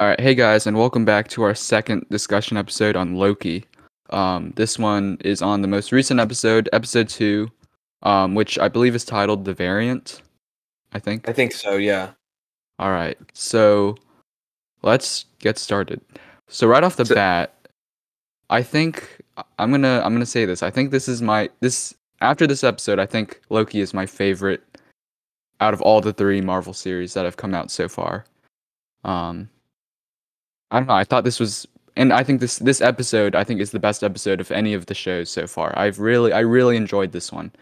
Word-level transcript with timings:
All 0.00 0.06
right, 0.06 0.18
hey 0.20 0.34
guys, 0.34 0.66
and 0.66 0.78
welcome 0.78 1.04
back 1.04 1.28
to 1.28 1.42
our 1.42 1.54
second 1.54 2.06
discussion 2.10 2.56
episode 2.56 2.96
on 2.96 3.16
Loki. 3.16 3.66
Um, 4.08 4.52
this 4.56 4.78
one 4.78 5.18
is 5.24 5.42
on 5.42 5.60
the 5.60 5.68
most 5.68 5.92
recent 5.92 6.18
episode, 6.18 6.68
episode 6.72 7.08
two, 7.08 7.50
um, 8.02 8.34
which 8.34 8.58
I 8.58 8.68
believe 8.68 8.94
is 8.94 9.04
titled 9.04 9.44
"The 9.44 9.52
Variant." 9.52 10.22
I 10.94 10.98
think. 11.00 11.28
I 11.28 11.32
think 11.34 11.52
so. 11.52 11.76
Yeah. 11.76 12.12
All 12.78 12.90
right, 12.90 13.18
so 13.34 13.94
let's 14.82 15.26
get 15.38 15.58
started. 15.58 16.00
So 16.48 16.66
right 16.66 16.82
off 16.82 16.96
the 16.96 17.04
So- 17.04 17.14
bat, 17.14 17.54
I 18.48 18.62
think 18.62 19.20
I'm 19.58 19.70
gonna 19.70 20.00
I'm 20.02 20.14
gonna 20.14 20.24
say 20.24 20.46
this. 20.46 20.62
I 20.62 20.70
think 20.70 20.92
this 20.92 21.08
is 21.08 21.20
my 21.20 21.50
this 21.60 21.94
after 22.22 22.46
this 22.46 22.64
episode. 22.64 22.98
I 22.98 23.06
think 23.06 23.38
Loki 23.50 23.80
is 23.80 23.92
my 23.92 24.06
favorite 24.06 24.62
out 25.60 25.74
of 25.74 25.82
all 25.82 26.00
the 26.00 26.14
three 26.14 26.40
Marvel 26.40 26.72
series 26.72 27.12
that 27.12 27.26
have 27.26 27.36
come 27.36 27.54
out 27.54 27.70
so 27.70 27.86
far. 27.86 28.24
Um, 29.04 29.50
I 30.70 30.78
don't 30.78 30.88
know. 30.88 30.94
I 30.94 31.04
thought 31.04 31.24
this 31.24 31.40
was, 31.40 31.66
and 31.96 32.12
I 32.12 32.22
think 32.22 32.40
this 32.40 32.58
this 32.58 32.80
episode 32.80 33.34
I 33.34 33.44
think 33.44 33.60
is 33.60 33.72
the 33.72 33.80
best 33.80 34.04
episode 34.04 34.40
of 34.40 34.50
any 34.50 34.74
of 34.74 34.86
the 34.86 34.94
shows 34.94 35.30
so 35.30 35.46
far. 35.46 35.76
I've 35.78 35.98
really 35.98 36.32
I 36.32 36.40
really 36.40 36.76
enjoyed 36.76 37.12
this 37.12 37.32
one. 37.32 37.52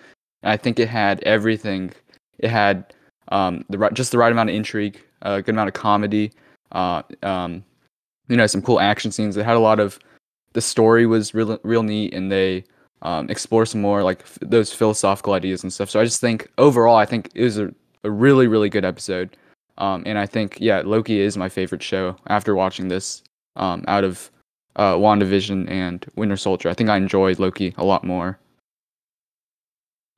I 0.43 0.57
think 0.57 0.79
it 0.79 0.89
had 0.89 1.23
everything. 1.23 1.93
It 2.39 2.51
had 2.51 2.95
um 3.29 3.65
the 3.69 3.79
right 3.79 3.93
just 3.95 4.13
the 4.13 4.19
right 4.19 4.33
amount 4.33 4.51
of 4.51 4.57
intrigue, 4.57 5.01
a 5.23 5.43
good 5.43 5.55
amount 5.55 5.69
of 5.69 5.75
comedy, 5.75 6.33
uh 6.73 7.03
um 7.23 7.65
you 8.29 8.37
know 8.37 8.47
some 8.47 8.63
cool 8.63 8.81
action 8.81 9.11
scenes. 9.11 9.37
It 9.37 9.45
had 9.45 9.57
a 9.57 9.61
lot 9.61 9.81
of 9.81 9.99
the 10.53 10.61
story 10.61 11.07
was 11.07 11.35
real 11.35 11.59
real 11.63 11.83
neat 11.83 12.13
and 12.15 12.31
they 12.31 12.65
um 13.03 13.31
explore 13.31 13.65
some 13.65 13.81
more 13.81 14.03
like 14.03 14.21
f- 14.21 14.39
those 14.43 14.73
philosophical 14.73 15.33
ideas 15.33 15.63
and 15.63 15.73
stuff. 15.73 15.91
So 15.91 16.01
I 16.01 16.05
just 16.05 16.21
think 16.21 16.49
overall 16.59 16.97
I 16.97 17.07
think 17.07 17.31
it 17.35 17.43
was 17.43 17.59
a, 17.59 17.73
a 18.05 18.11
really 18.11 18.47
really 18.47 18.69
good 18.69 18.85
episode. 18.85 19.37
Um 19.79 20.03
and 20.07 20.19
I 20.19 20.27
think 20.27 20.59
yeah, 20.61 20.83
Loki 20.85 21.21
is 21.21 21.37
my 21.37 21.49
favorite 21.49 21.83
show 21.83 22.17
after 22.27 22.55
watching 22.55 22.89
this 22.89 23.23
um 23.57 23.85
out 23.89 24.05
of 24.05 24.31
uh 24.77 24.95
WandaVision 24.95 25.69
and 25.71 26.05
Winter 26.17 26.37
Soldier. 26.37 26.69
I 26.69 26.75
think 26.75 26.91
I 26.91 26.97
enjoyed 26.97 27.39
Loki 27.39 27.75
a 27.79 27.85
lot 27.85 28.05
more. 28.05 28.39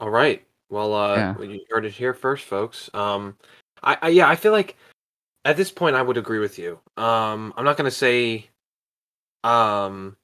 All 0.00 0.11
right. 0.11 0.42
Well, 0.70 0.94
uh, 0.94 1.16
Yeah. 1.16 1.34
well, 1.36 1.44
you 1.44 1.61
heard 1.70 1.84
it 1.84 1.92
here 1.92 2.14
first, 2.14 2.44
folks. 2.47 2.88
Um, 2.94 3.36
I, 3.83 3.98
I 4.03 4.08
yeah, 4.08 4.28
I 4.28 4.36
feel 4.36 4.53
like 4.53 4.77
at 5.44 5.56
this 5.56 5.70
point 5.70 5.97
I 5.97 6.03
would 6.03 6.16
agree 6.16 6.38
with 6.38 6.58
you. 6.58 6.78
Um, 6.97 7.53
I'm 7.56 7.64
not 7.64 7.77
gonna 7.77 7.91
say 7.91 8.48
um 9.44 10.16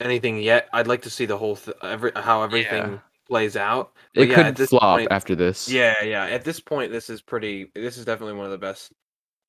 anything 0.00 0.38
yet. 0.42 0.68
I'd 0.72 0.86
like 0.86 1.02
to 1.02 1.10
see 1.10 1.26
the 1.26 1.36
whole 1.38 1.56
th- 1.56 1.76
every 1.82 2.12
how 2.14 2.42
everything 2.42 3.00
plays 3.28 3.56
out. 3.56 3.92
But 4.14 4.24
It 4.24 4.28
yeah, 4.30 4.34
could 4.36 4.46
at 4.46 4.56
this 4.56 4.70
flop 4.70 4.98
point- 4.98 5.08
after 5.10 5.34
this. 5.34 5.68
Yeah, 5.68 6.02
yeah. 6.02 6.24
At 6.26 6.44
this 6.44 6.60
point, 6.60 6.92
this 6.92 7.10
is 7.10 7.20
pretty. 7.22 7.70
This 7.74 7.96
is 7.98 8.04
definitely 8.04 8.34
one 8.34 8.46
of 8.46 8.52
the 8.52 8.58
best 8.58 8.92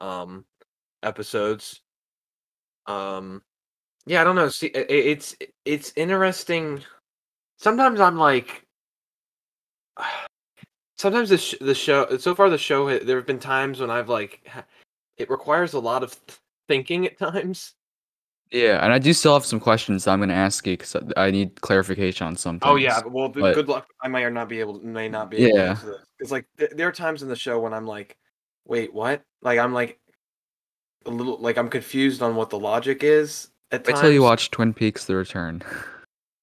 um 0.01 0.45
episodes. 1.03 1.81
Um, 2.85 3.41
yeah, 4.05 4.21
I 4.21 4.23
don't 4.23 4.35
know. 4.35 4.49
See, 4.49 4.71
i- 4.75 4.79
i- 4.79 4.85
it's 4.89 5.35
it's 5.65 5.93
interesting. 5.95 6.83
Sometimes 7.57 7.99
I'm 7.99 8.17
like, 8.17 8.65
sometimes 10.97 11.29
the 11.29 11.37
sh- 11.37 11.55
the 11.61 11.75
show. 11.75 12.17
So 12.17 12.35
far, 12.35 12.49
the 12.49 12.57
show. 12.57 12.99
There 12.99 13.17
have 13.17 13.27
been 13.27 13.39
times 13.39 13.79
when 13.79 13.89
I've 13.89 14.09
like, 14.09 14.47
it 15.17 15.29
requires 15.29 15.73
a 15.73 15.79
lot 15.79 16.03
of 16.03 16.11
th- 16.27 16.39
thinking 16.67 17.05
at 17.05 17.17
times. 17.17 17.75
Yeah, 18.51 18.83
and 18.83 18.91
I 18.91 18.97
do 18.97 19.13
still 19.13 19.33
have 19.33 19.45
some 19.45 19.59
questions 19.59 20.07
I'm 20.07 20.19
going 20.19 20.29
to 20.29 20.35
ask 20.35 20.65
you 20.65 20.73
because 20.75 20.95
I 21.15 21.29
need 21.29 21.61
clarification 21.61 22.25
on 22.25 22.35
some 22.35 22.59
things. 22.59 22.69
Oh 22.69 22.75
yeah, 22.77 22.99
well, 23.05 23.29
but- 23.29 23.53
good 23.53 23.67
luck. 23.67 23.87
I 24.01 24.07
may 24.07 24.23
or 24.23 24.31
not 24.31 24.49
be 24.49 24.59
able, 24.59 24.79
to, 24.79 24.85
may 24.85 25.07
not 25.07 25.29
be 25.29 25.37
able 25.45 25.57
Yeah. 25.57 25.63
to 25.65 25.69
answer 25.71 25.85
this 25.87 26.05
because 26.17 26.31
like 26.31 26.45
th- 26.57 26.71
there 26.71 26.87
are 26.87 26.91
times 26.91 27.21
in 27.21 27.29
the 27.29 27.35
show 27.35 27.59
when 27.59 27.73
I'm 27.73 27.85
like, 27.85 28.17
wait, 28.65 28.91
what? 28.93 29.21
Like 29.43 29.59
I'm 29.59 29.71
like 29.73 29.99
a 31.05 31.11
little 31.11 31.37
like 31.37 31.57
I'm 31.57 31.69
confused 31.69 32.21
on 32.23 32.35
what 32.35 32.49
the 32.49 32.59
logic 32.59 33.03
is. 33.03 33.49
At 33.71 33.85
Wait 33.85 33.93
times. 33.93 34.01
till 34.01 34.11
you 34.11 34.23
watch 34.23 34.49
Twin 34.49 34.73
Peaks: 34.73 35.05
The 35.05 35.15
Return. 35.15 35.61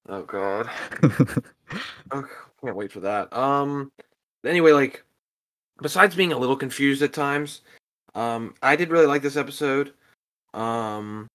Oh 0.07 0.21
god, 0.21 0.69
oh, 2.11 2.23
can't 2.63 2.75
wait 2.77 2.91
for 2.91 3.01
that. 3.01 3.31
Um, 3.35 3.91
anyway, 4.45 4.71
like 4.71 5.03
besides 5.81 6.15
being 6.15 6.31
a 6.31 6.37
little 6.37 6.55
confused 6.55 7.01
at 7.01 7.11
times, 7.11 7.61
um, 8.15 8.55
I 8.63 8.77
did 8.77 8.89
really 8.89 9.05
like 9.07 9.21
this 9.21 9.35
episode. 9.35 9.93
Um, 10.53 11.27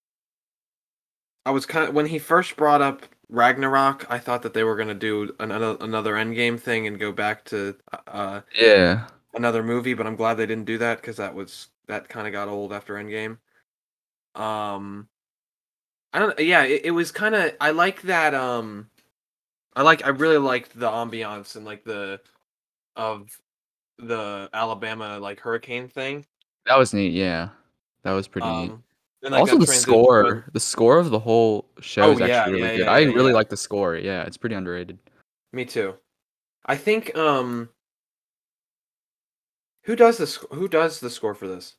I 1.45 1.51
was 1.51 1.67
kind 1.67 1.89
of 1.89 1.95
when 1.95 2.07
he 2.07 2.19
first 2.19 2.57
brought 2.57 2.83
up 2.83 3.03
Ragnarok, 3.29 4.07
I 4.11 4.19
thought 4.19 4.43
that 4.43 4.55
they 4.55 4.63
were 4.63 4.77
gonna 4.77 4.95
do 4.95 5.35
another 5.41 5.77
another 5.81 6.15
Endgame 6.15 6.61
thing 6.61 6.87
and 6.87 6.99
go 6.99 7.13
back 7.13 7.45
to 7.47 7.75
uh 8.07 8.43
yeah, 8.55 9.07
another 9.35 9.63
movie, 9.63 9.95
but 9.95 10.07
I'm 10.07 10.17
glad 10.17 10.35
they 10.35 10.47
didn't 10.47 10.67
do 10.67 10.79
that 10.79 11.01
because 11.01 11.17
that 11.17 11.35
was 11.35 11.69
that 11.89 12.09
kind 12.09 12.27
of 12.27 12.33
got 12.33 12.49
old 12.49 12.73
after 12.73 12.95
Endgame. 12.95 13.39
Um, 14.35 15.09
I 16.13 16.19
don't. 16.19 16.39
Yeah, 16.39 16.65
it, 16.65 16.83
it 16.87 16.91
was 16.91 17.11
kind 17.11 17.35
of. 17.35 17.53
I 17.61 17.71
like 17.71 18.03
that. 18.03 18.35
Um, 18.35 18.89
I 19.75 19.83
like. 19.83 20.05
I 20.05 20.09
really 20.11 20.39
liked 20.39 20.79
the 20.79 20.91
ambiance 20.91 21.57
and 21.57 21.65
like 21.65 21.85
the 21.85 22.21
of 22.97 23.37
the 23.99 24.51
Alabama 24.53 25.19
like 25.19 25.41
hurricane 25.41 25.89
thing. 25.89 26.27
that 26.67 26.79
was 26.79 26.93
neat. 26.93 27.13
Yeah, 27.13 27.49
that 28.03 28.13
was 28.13 28.29
pretty 28.29 28.49
neat. 28.49 28.73
And, 29.23 29.33
like, 29.33 29.41
Also, 29.41 29.57
the 29.57 29.67
score, 29.67 30.25
with- 30.25 30.53
the 30.53 30.61
score 30.61 30.99
of 30.99 31.11
the 31.11 31.19
whole 31.19 31.69
show 31.81 32.03
Oh, 32.03 32.13
is 32.13 32.21
actually 32.21 32.29
yeah, 32.29 32.45
really 32.47 32.61
yeah, 32.63 32.77
good. 32.77 32.87
yeah, 32.87 32.91
I 32.93 33.03
really 33.05 33.33
like 33.33 33.49
the 33.49 33.57
score. 33.57 33.95
Yeah, 33.97 34.25
it's 34.25 34.37
pretty 34.37 34.57
underrated. 34.57 34.99
Me 35.53 35.65
too. 35.65 35.95
I 36.67 36.77
think. 36.77 37.17
Um, 37.17 37.69
who 39.85 39.97
does 39.97 40.19
the 40.19 40.47
Who 40.57 40.69
does 40.69 41.01
the 41.01 41.11
score 41.11 41.35
for 41.35 41.47
this? 41.49 41.77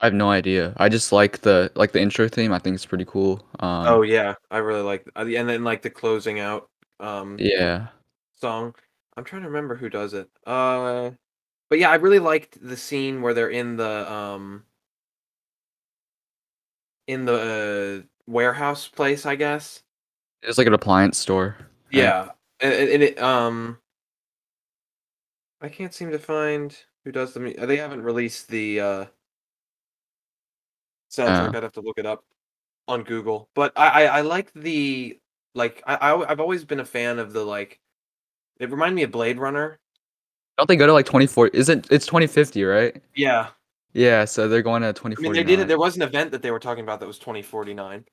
I 0.00 0.06
have 0.06 0.14
no 0.14 0.30
idea. 0.30 0.74
I 0.76 0.88
just 0.88 1.10
like 1.12 1.40
the 1.40 1.72
like 1.74 1.92
the 1.92 2.00
intro 2.00 2.28
theme. 2.28 2.52
I 2.52 2.58
think 2.60 2.74
it's 2.74 2.86
pretty 2.86 3.04
cool. 3.04 3.44
Um, 3.58 3.86
oh 3.88 4.02
yeah, 4.02 4.34
I 4.50 4.58
really 4.58 4.82
like. 4.82 5.08
uh, 5.16 5.20
And 5.26 5.48
then 5.48 5.64
like 5.64 5.82
the 5.82 5.90
closing 5.90 6.38
out. 6.40 6.68
Um, 7.00 7.36
yeah, 7.38 7.88
song. 8.34 8.74
I'm 9.16 9.24
trying 9.24 9.42
to 9.42 9.48
remember 9.48 9.74
who 9.74 9.88
does 9.88 10.14
it. 10.14 10.28
Uh 10.46 11.10
but 11.70 11.78
yeah, 11.78 11.90
I 11.90 11.96
really 11.96 12.18
liked 12.20 12.58
the 12.66 12.76
scene 12.76 13.20
where 13.20 13.34
they're 13.34 13.50
in 13.50 13.76
the 13.76 14.10
um 14.10 14.64
in 17.08 17.24
the 17.24 18.04
uh, 18.04 18.06
warehouse 18.30 18.86
place, 18.86 19.26
I 19.26 19.34
guess. 19.34 19.82
it's 20.42 20.58
like 20.58 20.68
an 20.68 20.74
appliance 20.74 21.18
store. 21.18 21.56
Yeah. 21.90 22.28
And, 22.60 22.72
and 22.72 23.02
it 23.02 23.20
um 23.20 23.78
I 25.60 25.68
can't 25.68 25.92
seem 25.92 26.10
to 26.10 26.18
find 26.18 26.76
who 27.04 27.10
does 27.10 27.32
the 27.34 27.40
they 27.58 27.78
haven't 27.78 28.02
released 28.02 28.48
the 28.48 28.80
uh 28.80 29.04
soundtrack. 31.10 31.54
Oh. 31.54 31.56
I'd 31.56 31.62
have 31.62 31.72
to 31.72 31.80
look 31.80 31.98
it 31.98 32.06
up 32.06 32.24
on 32.86 33.02
Google. 33.02 33.48
But 33.54 33.72
I 33.74 34.04
I, 34.04 34.18
I 34.18 34.20
like 34.20 34.52
the 34.52 35.18
like 35.54 35.82
I, 35.86 35.94
I 35.96 36.30
I've 36.30 36.40
always 36.40 36.64
been 36.64 36.80
a 36.80 36.84
fan 36.84 37.18
of 37.18 37.32
the 37.32 37.44
like 37.44 37.80
it 38.60 38.70
reminded 38.70 38.96
me 38.96 39.02
of 39.04 39.12
Blade 39.12 39.38
Runner. 39.38 39.78
Don't 40.58 40.66
they 40.66 40.76
go 40.76 40.88
to 40.88 40.92
like 40.92 41.06
24? 41.06 41.48
Isn't 41.48 41.86
it's 41.90 42.04
2050, 42.04 42.64
right? 42.64 43.00
Yeah. 43.14 43.48
Yeah, 43.94 44.24
so 44.24 44.48
they're 44.48 44.62
going 44.62 44.82
to 44.82 44.88
I 44.88 44.92
2049. 44.92 45.32
mean, 45.32 45.32
they 45.32 45.56
did 45.56 45.60
it. 45.62 45.68
There 45.68 45.78
was 45.78 45.96
an 45.96 46.02
event 46.02 46.30
that 46.32 46.42
they 46.42 46.50
were 46.50 46.58
talking 46.58 46.84
about 46.84 47.00
that 47.00 47.06
was 47.06 47.18
2049. 47.18 48.04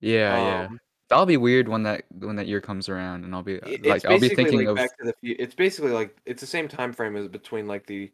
Yeah, 0.00 0.36
yeah. 0.36 0.66
Um, 0.66 0.80
That'll 1.08 1.26
be 1.26 1.36
weird 1.36 1.68
when 1.68 1.84
that 1.84 2.04
when 2.18 2.34
that 2.36 2.48
year 2.48 2.60
comes 2.60 2.88
around, 2.88 3.24
and 3.24 3.32
I'll 3.32 3.42
be 3.42 3.60
like, 3.60 4.04
I'll 4.04 4.18
be 4.18 4.28
thinking 4.28 4.58
like 4.58 4.66
of 4.66 4.76
Back 4.76 4.98
to 4.98 5.04
the 5.04 5.14
Future. 5.20 5.40
It's 5.40 5.54
basically 5.54 5.92
like 5.92 6.16
it's 6.26 6.40
the 6.40 6.48
same 6.48 6.66
time 6.66 6.92
frame 6.92 7.16
as 7.16 7.28
between 7.28 7.68
like 7.68 7.86
the 7.86 8.10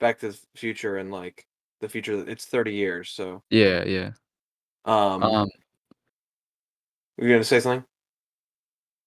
Back 0.00 0.18
to 0.20 0.32
the 0.32 0.38
Future 0.56 0.96
and 0.96 1.12
like 1.12 1.46
the 1.80 1.88
future. 1.88 2.28
It's 2.28 2.46
30 2.46 2.72
years. 2.72 3.10
So, 3.10 3.42
yeah, 3.50 3.84
yeah. 3.84 4.10
um, 4.84 5.22
Um, 5.22 5.48
you 7.16 7.28
gonna 7.28 7.44
say 7.44 7.60
something? 7.60 7.84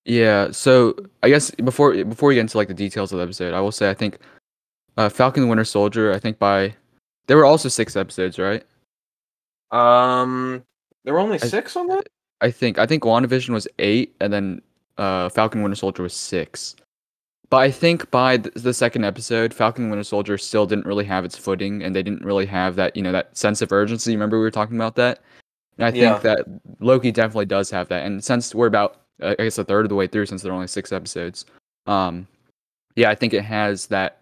yeah. 0.05 0.51
So 0.51 0.95
I 1.21 1.27
guess 1.27 1.51
before 1.51 2.01
before 2.05 2.29
we 2.29 2.35
get 2.35 2.41
into 2.41 2.57
like 2.57 2.69
the 2.69 2.73
details 2.73 3.11
of 3.11 3.17
the 3.17 3.23
episode, 3.23 3.53
I 3.53 3.59
will 3.59 3.73
say 3.73 3.89
I 3.89 3.93
think 3.93 4.19
uh, 4.95 5.09
Falcon 5.09 5.43
the 5.43 5.49
Winter 5.49 5.65
Soldier. 5.65 6.13
I 6.13 6.19
think 6.19 6.39
by 6.39 6.73
there 7.27 7.37
were 7.37 7.45
also 7.45 7.69
six 7.69 7.95
episodes, 7.95 8.39
right? 8.39 8.63
Um, 9.71 10.63
there 11.03 11.13
were 11.13 11.19
only 11.19 11.35
I- 11.41 11.45
six 11.47 11.75
on 11.75 11.87
that. 11.87 12.07
I 12.39 12.51
think 12.51 12.77
I 12.77 12.85
think 12.85 13.03
WandaVision 13.03 13.49
was 13.49 13.67
eight, 13.79 14.15
and 14.21 14.31
then 14.31 14.61
uh, 14.97 15.29
Falcon 15.29 15.63
Winter 15.63 15.75
Soldier 15.75 16.03
was 16.03 16.13
six. 16.13 16.75
But 17.49 17.57
I 17.57 17.71
think 17.71 18.11
by 18.11 18.37
th- 18.37 18.53
the 18.55 18.73
second 18.73 19.05
episode, 19.05 19.53
Falcon 19.53 19.89
Winter 19.89 20.03
Soldier 20.03 20.37
still 20.37 20.67
didn't 20.67 20.85
really 20.85 21.05
have 21.05 21.25
its 21.25 21.35
footing, 21.37 21.81
and 21.81 21.95
they 21.95 22.03
didn't 22.03 22.23
really 22.23 22.45
have 22.45 22.75
that 22.75 22.95
you 22.95 23.01
know 23.01 23.11
that 23.11 23.35
sense 23.35 23.61
of 23.63 23.71
urgency. 23.71 24.11
Remember 24.11 24.37
we 24.37 24.43
were 24.43 24.51
talking 24.51 24.75
about 24.75 24.95
that, 24.97 25.19
and 25.79 25.85
I 25.87 25.91
think 25.91 26.01
Yeah. 26.03 26.19
that 26.19 26.45
Loki 26.79 27.11
definitely 27.11 27.45
does 27.47 27.71
have 27.71 27.87
that. 27.87 28.05
And 28.05 28.23
since 28.23 28.53
we're 28.53 28.67
about 28.67 29.01
uh, 29.23 29.33
I 29.39 29.43
guess 29.45 29.57
a 29.57 29.63
third 29.63 29.85
of 29.85 29.89
the 29.89 29.95
way 29.95 30.05
through, 30.05 30.27
since 30.27 30.43
there 30.43 30.51
are 30.51 30.55
only 30.55 30.67
six 30.67 30.91
episodes, 30.91 31.45
um, 31.87 32.27
yeah, 32.95 33.09
I 33.09 33.15
think 33.15 33.33
it 33.33 33.43
has 33.43 33.87
that 33.87 34.21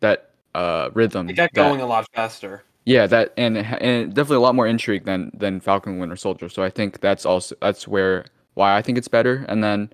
that 0.00 0.30
uh 0.54 0.90
rhythm. 0.94 1.28
It 1.30 1.34
got 1.34 1.50
that- 1.54 1.68
going 1.68 1.80
a 1.80 1.86
lot 1.86 2.06
faster. 2.14 2.62
yeah, 2.84 3.06
that 3.06 3.32
and 3.36 3.58
and 3.58 4.14
definitely 4.14 4.36
a 4.36 4.40
lot 4.40 4.54
more 4.54 4.66
intrigue 4.66 5.04
than 5.04 5.30
than 5.34 5.60
Falcon 5.60 5.98
Winter 5.98 6.16
Soldier. 6.16 6.48
So 6.48 6.62
I 6.62 6.70
think 6.70 7.00
that's 7.00 7.24
also 7.24 7.54
that's 7.60 7.86
where 7.88 8.24
why 8.54 8.76
I 8.76 8.82
think 8.82 8.98
it's 8.98 9.08
better. 9.08 9.44
And 9.48 9.62
then 9.64 9.90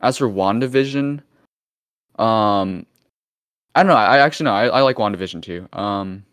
as 0.00 0.18
for 0.18 0.28
WandaVision, 0.28 1.20
um, 2.18 2.86
I 3.74 3.82
don't 3.82 3.88
know. 3.88 3.94
I 3.94 4.18
actually 4.18 4.44
know 4.44 4.54
I, 4.54 4.66
I 4.66 4.80
like 4.80 4.96
WandaVision 4.96 5.42
too. 5.42 5.68
Um, 5.72 6.24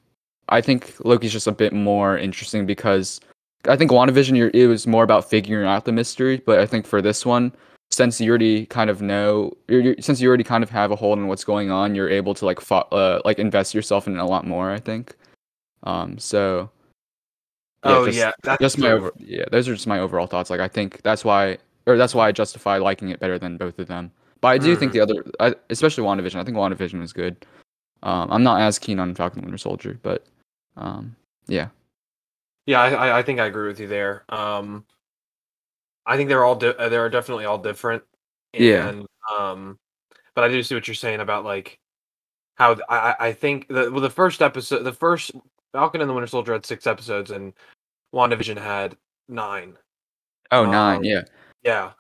I 0.50 0.62
think 0.62 0.94
Loki's 1.06 1.34
just 1.34 1.48
a 1.48 1.52
bit 1.52 1.74
more 1.74 2.18
interesting 2.18 2.66
because 2.66 3.20
I 3.68 3.76
think 3.76 3.92
WandaVision, 3.92 4.38
you're, 4.38 4.52
it 4.54 4.68
was 4.68 4.88
more 4.88 5.04
about 5.04 5.30
figuring 5.30 5.68
out 5.68 5.84
the 5.86 5.92
mystery, 5.92 6.42
but 6.46 6.60
I 6.60 6.66
think 6.66 6.86
for 6.88 7.02
this 7.02 7.26
one, 7.26 7.52
since 7.98 8.22
you 8.22 8.30
already 8.30 8.68
kind 8.68 8.92
of 8.92 9.02
know, 9.02 9.52
you're, 9.68 9.82
you're, 9.82 9.96
since 10.00 10.22
you 10.22 10.28
already 10.28 10.44
kind 10.44 10.64
of 10.64 10.70
have 10.70 10.92
a 10.92 10.96
hold 10.96 11.18
on 11.18 11.28
what's 11.28 11.44
going 11.44 11.72
on, 11.72 11.96
you're 11.96 12.12
able 12.12 12.36
to 12.36 12.46
like 12.46 12.62
fo- 12.62 12.88
uh, 12.92 13.20
like 13.26 13.40
invest 13.40 13.74
yourself 13.74 14.06
in 14.06 14.14
it 14.14 14.20
a 14.20 14.26
lot 14.26 14.46
more. 14.46 14.70
I 14.72 14.80
think. 14.80 15.16
Um. 15.82 16.20
So. 16.20 16.70
oh 17.84 18.06
just, 18.06 18.18
yeah, 18.20 18.32
that's 18.44 18.62
just 18.62 18.78
my 18.78 18.92
over, 18.92 19.12
yeah. 19.18 19.46
Those 19.52 19.68
are 19.68 19.74
just 19.74 19.88
my 19.88 19.98
overall 20.00 20.28
thoughts. 20.28 20.52
Like 20.52 20.60
I 20.60 20.68
think 20.68 21.02
that's 21.02 21.26
why, 21.26 21.58
or 21.88 21.98
that's 21.98 22.14
why 22.14 22.28
I 22.28 22.32
justify 22.32 22.78
liking 22.78 23.10
it 23.10 23.20
better 23.20 23.40
than 23.40 23.58
both 23.58 23.80
of 23.80 23.88
them. 23.88 24.12
But 24.42 24.50
I 24.50 24.58
do 24.60 24.76
think 24.76 24.92
the 24.92 25.00
other, 25.00 25.26
I, 25.40 25.56
especially 25.72 26.04
WandaVision, 26.04 26.36
I 26.36 26.44
think 26.44 26.56
WandaVision 26.56 27.00
was 27.00 27.12
good. 27.12 27.44
Um, 28.04 28.30
I'm 28.32 28.44
not 28.44 28.62
as 28.62 28.78
keen 28.78 29.00
on 29.00 29.16
Falcon 29.16 29.40
and 29.40 29.48
Winter 29.48 29.58
Soldier, 29.58 29.98
but 30.04 30.24
um, 30.76 31.16
yeah. 31.48 31.70
Yeah, 32.68 32.82
I, 32.82 32.90
I- 32.92 33.18
I 33.20 33.24
think 33.24 33.40
I 33.40 33.48
agree 33.48 33.68
with 33.68 33.80
you 33.80 33.88
there. 33.88 34.24
Um, 34.30 34.86
I 36.08 36.18
think 36.18 36.30
they're 36.30 36.44
all 36.46 36.56
di- 36.56 36.70
uh, 36.76 36.90
they're 36.90 37.10
definitely 37.10 37.46
all 37.46 37.58
different. 37.58 38.02
Yeah. 38.54 39.04
Um, 39.38 39.78
but 40.34 40.44
I 40.44 40.48
do 40.48 40.64
see 40.64 40.74
what 40.74 40.88
you're 40.88 40.96
saying 40.96 41.20
about 41.20 41.44
like 41.46 41.78
how 42.56 42.74
th- 42.74 42.86
I 42.90 43.16
I 43.20 43.34
think 43.34 43.68
the 43.68 43.92
well 43.92 44.02
the 44.02 44.10
first 44.10 44.42
episode 44.42 44.84
the 44.84 44.94
first 44.94 45.32
Falcon 45.74 46.02
and 46.02 46.10
the 46.10 46.14
Winter 46.14 46.28
Soldier 46.28 46.54
had 46.54 46.66
six 46.66 46.88
episodes 46.88 47.32
and 47.32 47.54
WandaVision 48.16 48.58
had 48.58 48.96
nine. 49.28 49.78
Oh, 50.52 50.66
nine. 50.66 50.98
Um, 51.00 51.04
Yeah. 51.04 51.24
Yeah. 51.64 51.92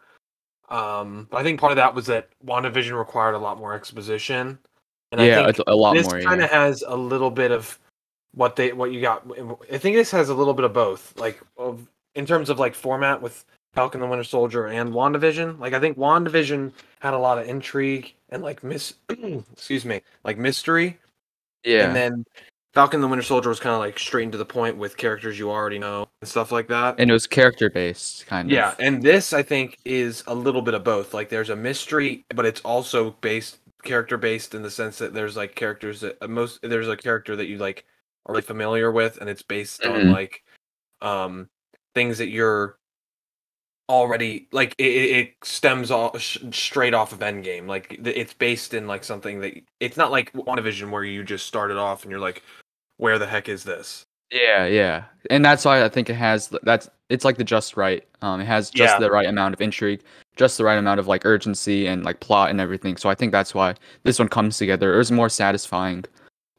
Um, 0.69 1.27
but 1.29 1.37
I 1.37 1.43
think 1.43 1.59
part 1.59 1.71
of 1.73 1.75
that 1.77 1.93
was 1.93 2.05
that 2.07 2.29
WandaVision 2.45 2.97
required 2.97 3.35
a 3.35 3.39
lot 3.39 3.57
more 3.57 3.73
exposition. 3.73 4.57
And 5.11 5.21
yeah, 5.21 5.33
I 5.33 5.35
think 5.35 5.49
it's 5.49 5.59
a 5.67 5.75
lot 5.75 5.93
this 5.95 6.07
more. 6.09 6.21
kind 6.21 6.39
Yeah. 6.39 6.45
of 6.45 6.51
has 6.51 6.83
a 6.87 6.95
little 6.95 7.31
bit 7.31 7.51
of 7.51 7.77
what 8.33 8.55
they 8.55 8.71
what 8.73 8.91
you 8.91 9.01
got. 9.01 9.25
I 9.71 9.77
think 9.77 9.95
this 9.95 10.11
has 10.11 10.29
a 10.29 10.33
little 10.33 10.53
bit 10.53 10.65
of 10.65 10.73
both, 10.73 11.13
like 11.17 11.41
of 11.57 11.87
in 12.15 12.25
terms 12.25 12.49
of 12.49 12.59
like 12.59 12.73
format 12.75 13.21
with 13.21 13.45
Falcon 13.73 14.01
the 14.01 14.07
Winter 14.07 14.23
Soldier 14.23 14.67
and 14.67 14.91
WandaVision. 14.91 15.59
Like 15.59 15.73
I 15.73 15.79
think 15.79 15.97
WandaVision 15.97 16.71
had 16.99 17.13
a 17.13 17.17
lot 17.19 17.37
of 17.37 17.47
intrigue 17.47 18.13
and 18.29 18.41
like 18.43 18.63
miss 18.63 18.95
excuse 19.53 19.85
me, 19.85 20.01
like 20.23 20.37
mystery. 20.37 20.97
yeah. 21.63 21.85
And 21.87 21.95
then 21.95 22.25
Falcon 22.73 23.01
the 23.01 23.07
Winter 23.07 23.23
Soldier 23.23 23.49
was 23.49 23.59
kind 23.59 23.73
of 23.73 23.79
like 23.79 23.97
straight 23.99 24.23
and 24.23 24.31
to 24.31 24.37
the 24.37 24.45
point 24.45 24.77
with 24.77 24.97
characters 24.97 25.37
you 25.39 25.49
already 25.51 25.79
know 25.79 26.07
and 26.21 26.29
stuff 26.29 26.51
like 26.51 26.67
that. 26.67 26.95
and 26.99 27.09
it 27.09 27.13
was 27.13 27.27
character 27.27 27.69
based, 27.69 28.25
kind 28.27 28.49
Yeah, 28.49 28.71
of. 28.71 28.79
Yeah, 28.79 28.87
and 28.87 29.01
this 29.01 29.33
I 29.33 29.43
think 29.43 29.77
is 29.85 30.23
a 30.27 30.35
little 30.35 30.61
bit 30.61 30.73
of 30.73 30.83
both. 30.83 31.13
Like 31.13 31.29
there's 31.29 31.49
a 31.49 31.55
mystery, 31.55 32.25
but 32.35 32.45
it's 32.45 32.61
also 32.61 33.11
based 33.21 33.59
character 33.83 34.17
based 34.17 34.53
in 34.55 34.63
the 34.63 34.71
sense 34.71 34.97
that 34.97 35.13
there's 35.13 35.37
like 35.37 35.55
characters 35.55 36.01
that 36.01 36.17
uh, 36.21 36.27
most 36.27 36.59
there's 36.61 36.87
a 36.87 36.97
character 36.97 37.35
that 37.35 37.45
you 37.47 37.57
like 37.57 37.85
are 38.25 38.33
really 38.33 38.41
familiar 38.41 38.91
with, 38.91 39.17
and 39.21 39.29
it's 39.29 39.43
based 39.43 39.83
on 39.85 39.91
Mhm. 40.01 40.11
like 40.11 40.43
um 41.01 41.47
things 41.95 42.17
that 42.17 42.29
you're 42.29 42.77
already 43.89 44.47
like 44.51 44.73
it, 44.77 44.83
it 44.83 45.33
stems 45.43 45.91
all 45.91 46.17
sh- 46.17 46.37
straight 46.51 46.93
off 46.93 47.13
of 47.13 47.19
Endgame. 47.19 47.67
Like 47.67 47.99
it's 48.03 48.33
based 48.33 48.73
in 48.73 48.87
like 48.87 49.03
something 49.03 49.39
that 49.41 49.53
it's 49.79 49.97
not 49.97 50.11
like 50.11 50.33
WandaVision 50.33 50.89
where 50.91 51.03
you 51.03 51.23
just 51.23 51.45
started 51.45 51.77
off 51.77 52.03
and 52.03 52.11
you're 52.11 52.19
like, 52.19 52.43
where 52.97 53.17
the 53.19 53.27
heck 53.27 53.47
is 53.49 53.63
this? 53.63 54.03
Yeah, 54.31 54.65
yeah, 54.65 55.05
and 55.29 55.43
that's 55.45 55.63
why 55.63 55.83
I 55.83 55.89
think 55.89 56.09
it 56.09 56.15
has 56.15 56.49
that's 56.63 56.89
it's 57.09 57.23
like 57.23 57.37
the 57.37 57.45
just 57.45 57.77
right. 57.77 58.03
Um, 58.21 58.41
it 58.41 58.45
has 58.45 58.69
just 58.69 58.95
Yeah. 58.95 58.99
the 58.99 59.09
right 59.09 59.25
amount 59.25 59.53
of 59.53 59.61
intrigue, 59.61 60.01
just 60.35 60.57
the 60.57 60.65
right 60.65 60.77
amount 60.77 60.99
of 60.99 61.07
like 61.07 61.25
urgency 61.25 61.87
and 61.87 62.03
like 62.03 62.19
plot 62.19 62.49
and 62.49 62.59
everything. 62.59 62.97
So 62.97 63.09
I 63.09 63.15
think 63.15 63.31
that's 63.31 63.53
why 63.53 63.75
this 64.03 64.19
one 64.19 64.27
comes 64.27 64.57
together. 64.57 64.93
It 64.93 64.97
was 64.97 65.11
more 65.13 65.29
satisfying, 65.29 66.03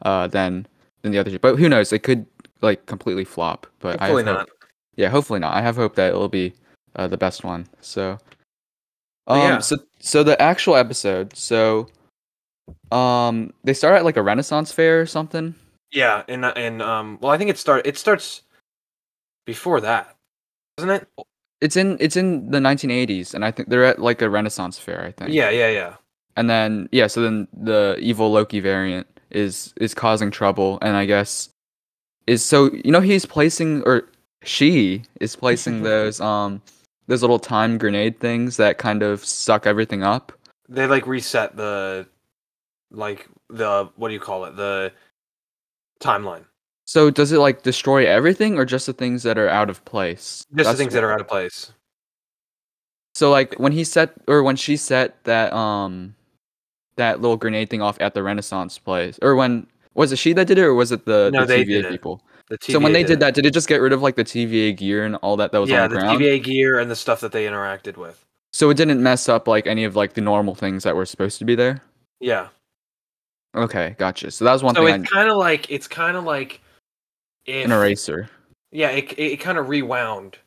uh, 0.02 0.28
than 0.28 0.66
than 1.02 1.12
the 1.12 1.18
other 1.18 1.30
two. 1.30 1.38
But 1.38 1.56
who 1.56 1.68
knows? 1.68 1.92
It 1.92 2.02
could 2.04 2.24
like 2.62 2.86
completely 2.86 3.24
flop. 3.24 3.66
But 3.80 4.00
Hopefully 4.00 4.22
I 4.22 4.26
not. 4.26 4.38
hope- 4.40 4.48
Yeah, 4.96 5.08
hopefully 5.10 5.38
not. 5.40 5.52
I 5.54 5.60
have 5.60 5.76
hope 5.76 5.94
that 5.96 6.08
it'll 6.08 6.28
be 6.30 6.54
uh, 6.98 7.06
the 7.06 7.16
best 7.16 7.44
one. 7.44 7.66
So, 7.80 8.18
um, 9.26 9.38
yeah. 9.38 9.58
so 9.60 9.78
so 10.00 10.22
the 10.22 10.40
actual 10.42 10.76
episode. 10.76 11.34
So, 11.36 11.88
um, 12.90 13.52
they 13.64 13.72
start 13.72 13.96
at 13.96 14.04
like 14.04 14.16
a 14.16 14.22
Renaissance 14.22 14.72
fair 14.72 15.00
or 15.00 15.06
something. 15.06 15.54
Yeah, 15.90 16.24
and 16.28 16.44
uh, 16.44 16.52
and 16.56 16.82
um, 16.82 17.18
well, 17.22 17.32
I 17.32 17.38
think 17.38 17.50
it 17.50 17.58
start 17.58 17.86
it 17.86 17.96
starts 17.96 18.42
before 19.46 19.80
that, 19.80 20.14
doesn't 20.76 20.90
it? 20.90 21.08
It's 21.60 21.76
in 21.76 21.96
it's 22.00 22.16
in 22.16 22.50
the 22.50 22.58
1980s, 22.58 23.32
and 23.32 23.44
I 23.44 23.50
think 23.50 23.68
they're 23.68 23.84
at 23.84 24.00
like 24.00 24.20
a 24.20 24.28
Renaissance 24.28 24.78
fair. 24.78 25.02
I 25.04 25.12
think. 25.12 25.32
Yeah, 25.32 25.50
yeah, 25.50 25.70
yeah. 25.70 25.94
And 26.36 26.50
then 26.50 26.88
yeah, 26.92 27.06
so 27.06 27.22
then 27.22 27.48
the 27.52 27.96
evil 28.00 28.30
Loki 28.30 28.60
variant 28.60 29.06
is 29.30 29.72
is 29.80 29.94
causing 29.94 30.30
trouble, 30.30 30.78
and 30.82 30.96
I 30.96 31.06
guess 31.06 31.48
is 32.26 32.44
so 32.44 32.70
you 32.72 32.90
know 32.90 33.00
he's 33.00 33.24
placing 33.24 33.82
or 33.84 34.04
she 34.44 35.02
is 35.20 35.34
placing 35.34 35.82
those 35.82 36.20
um 36.20 36.60
those 37.08 37.22
little 37.22 37.38
time 37.38 37.78
grenade 37.78 38.20
things 38.20 38.56
that 38.58 38.78
kind 38.78 39.02
of 39.02 39.24
suck 39.24 39.66
everything 39.66 40.02
up. 40.02 40.32
They 40.68 40.86
like 40.86 41.06
reset 41.06 41.56
the 41.56 42.06
like 42.90 43.28
the 43.48 43.88
what 43.96 44.08
do 44.08 44.14
you 44.14 44.20
call 44.20 44.44
it 44.44 44.56
the 44.56 44.92
timeline. 46.00 46.44
So 46.84 47.10
does 47.10 47.32
it 47.32 47.38
like 47.38 47.62
destroy 47.62 48.06
everything 48.06 48.56
or 48.56 48.64
just 48.64 48.86
the 48.86 48.92
things 48.92 49.22
that 49.24 49.36
are 49.36 49.48
out 49.48 49.68
of 49.68 49.84
place? 49.84 50.44
Just 50.44 50.56
the 50.56 50.62
That's 50.64 50.78
things 50.78 50.92
that 50.92 51.04
are 51.04 51.12
out 51.12 51.20
of 51.20 51.28
place. 51.28 51.72
So 53.14 53.30
like 53.30 53.54
when 53.56 53.72
he 53.72 53.84
set 53.84 54.12
or 54.28 54.42
when 54.42 54.56
she 54.56 54.76
set 54.76 55.24
that 55.24 55.52
um 55.52 56.14
that 56.96 57.20
little 57.20 57.36
grenade 57.36 57.70
thing 57.70 57.82
off 57.82 57.96
at 58.00 58.14
the 58.14 58.22
Renaissance 58.22 58.78
place 58.78 59.18
or 59.22 59.34
when 59.34 59.66
was 59.94 60.12
it 60.12 60.16
she 60.16 60.32
that 60.34 60.46
did 60.46 60.58
it 60.58 60.62
or 60.62 60.74
was 60.74 60.92
it 60.92 61.06
the, 61.06 61.30
No, 61.32 61.44
the 61.44 61.54
TVA 61.54 61.88
people? 61.90 62.22
The 62.50 62.58
TVA 62.58 62.72
so 62.72 62.78
when 62.78 62.92
they 62.92 63.04
did 63.04 63.20
that, 63.20 63.34
did 63.34 63.44
it 63.44 63.52
just 63.52 63.68
get 63.68 63.80
rid 63.80 63.92
of 63.92 64.02
like 64.02 64.16
the 64.16 64.24
TVA 64.24 64.76
gear 64.76 65.04
and 65.04 65.16
all 65.16 65.36
that 65.36 65.52
that 65.52 65.60
was 65.60 65.70
yeah, 65.70 65.84
on 65.84 65.90
the, 65.90 65.96
the 65.96 66.00
ground? 66.00 66.20
TVA 66.20 66.42
gear 66.42 66.78
and 66.78 66.90
the 66.90 66.96
stuff 66.96 67.20
that 67.20 67.32
they 67.32 67.46
interacted 67.46 67.96
with. 67.96 68.24
So 68.52 68.70
it 68.70 68.76
didn't 68.76 69.02
mess 69.02 69.28
up 69.28 69.46
like 69.46 69.66
any 69.66 69.84
of 69.84 69.96
like 69.96 70.14
the 70.14 70.20
normal 70.20 70.54
things 70.54 70.82
that 70.84 70.96
were 70.96 71.06
supposed 71.06 71.38
to 71.40 71.44
be 71.44 71.54
there. 71.54 71.82
Yeah. 72.20 72.48
Okay, 73.54 73.94
gotcha. 73.98 74.30
So 74.30 74.44
that 74.44 74.52
was 74.52 74.62
one 74.62 74.74
so 74.74 74.84
thing. 74.84 74.94
So 74.94 75.00
it's 75.02 75.12
kind 75.12 75.30
of 75.30 75.36
like 75.36 75.70
it's 75.70 75.88
kind 75.88 76.16
of 76.16 76.24
like 76.24 76.60
if 77.44 77.64
an 77.64 77.72
eraser. 77.72 78.28
yeah, 78.70 78.90
it 78.90 79.12
it, 79.12 79.32
it 79.32 79.36
kind 79.40 79.58
of 79.58 79.68
rewound 79.68 80.38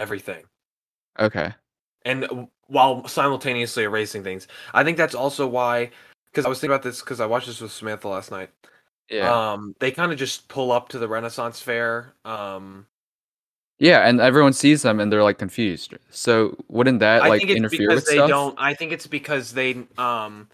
everything. 0.00 0.44
Okay. 1.18 1.52
and 2.04 2.48
while 2.70 3.06
simultaneously 3.06 3.82
erasing 3.82 4.22
things. 4.22 4.46
I 4.72 4.84
think 4.84 4.96
that's 4.96 5.14
also 5.14 5.46
why, 5.46 5.90
because 6.30 6.46
I 6.46 6.48
was 6.48 6.60
thinking 6.60 6.74
about 6.74 6.84
this 6.84 7.00
because 7.00 7.20
I 7.20 7.26
watched 7.26 7.48
this 7.48 7.60
with 7.60 7.72
Samantha 7.72 8.08
last 8.08 8.30
night. 8.30 8.50
Yeah. 9.10 9.52
Um, 9.52 9.74
they 9.80 9.90
kind 9.90 10.12
of 10.12 10.18
just 10.18 10.48
pull 10.48 10.70
up 10.70 10.88
to 10.90 10.98
the 10.98 11.08
Renaissance 11.08 11.60
Fair. 11.60 12.14
Um, 12.24 12.86
yeah, 13.80 14.06
and 14.06 14.20
everyone 14.20 14.52
sees 14.52 14.82
them 14.82 15.00
and 15.00 15.10
they're 15.10 15.22
like 15.22 15.38
confused. 15.38 15.94
So 16.10 16.56
wouldn't 16.68 17.00
that 17.00 17.22
I 17.22 17.28
like 17.28 17.40
think 17.40 17.50
it's 17.50 17.58
interfere 17.58 17.88
because 17.88 17.94
with 17.96 18.06
they 18.06 18.16
stuff? 18.16 18.28
don't. 18.28 18.54
I 18.58 18.74
think 18.74 18.92
it's 18.92 19.06
because 19.06 19.52
they 19.52 19.84
um. 19.98 20.48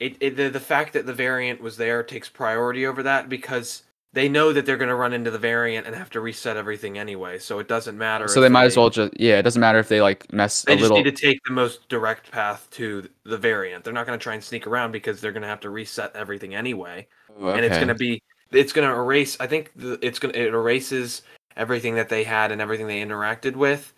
It, 0.00 0.16
it 0.20 0.36
the, 0.36 0.48
the 0.48 0.58
fact 0.58 0.94
that 0.94 1.06
the 1.06 1.14
variant 1.14 1.60
was 1.60 1.76
there 1.76 2.02
takes 2.02 2.28
priority 2.28 2.86
over 2.86 3.04
that 3.04 3.28
because 3.28 3.84
they 4.14 4.28
know 4.28 4.52
that 4.52 4.66
they're 4.66 4.76
going 4.76 4.90
to 4.90 4.94
run 4.94 5.12
into 5.12 5.30
the 5.30 5.38
variant 5.38 5.86
and 5.86 5.96
have 5.96 6.10
to 6.10 6.20
reset 6.20 6.56
everything 6.56 6.98
anyway. 6.98 7.38
So 7.38 7.58
it 7.58 7.68
doesn't 7.68 7.96
matter. 7.96 8.28
So 8.28 8.40
they 8.40 8.48
might 8.48 8.64
as 8.64 8.76
well 8.76 8.90
just 8.90 9.18
yeah. 9.18 9.38
It 9.38 9.42
doesn't 9.42 9.60
matter 9.60 9.78
if 9.78 9.88
they 9.88 10.02
like 10.02 10.30
mess 10.32 10.62
They 10.62 10.74
a 10.74 10.76
just 10.76 10.82
little. 10.82 10.98
need 10.98 11.16
to 11.16 11.26
take 11.26 11.42
the 11.44 11.52
most 11.52 11.88
direct 11.88 12.30
path 12.30 12.68
to 12.72 13.08
the 13.24 13.38
variant. 13.38 13.84
They're 13.84 13.92
not 13.92 14.06
going 14.06 14.18
to 14.18 14.22
try 14.22 14.34
and 14.34 14.44
sneak 14.44 14.66
around 14.66 14.92
because 14.92 15.20
they're 15.20 15.32
going 15.32 15.42
to 15.42 15.48
have 15.48 15.60
to 15.60 15.70
reset 15.70 16.14
everything 16.14 16.54
anyway, 16.54 17.06
Ooh, 17.40 17.48
and 17.48 17.64
it's 17.64 17.76
going 17.76 17.88
to 17.88 17.94
be 17.94 18.22
it's 18.50 18.72
going 18.72 18.88
to 18.88 18.94
erase. 18.94 19.36
I 19.40 19.46
think 19.46 19.72
it's 19.76 20.18
going 20.18 20.34
to 20.34 20.40
it 20.40 20.52
erases 20.52 21.22
everything 21.56 21.94
that 21.94 22.08
they 22.08 22.24
had 22.24 22.52
and 22.52 22.60
everything 22.60 22.86
they 22.86 23.02
interacted 23.02 23.56
with, 23.56 23.94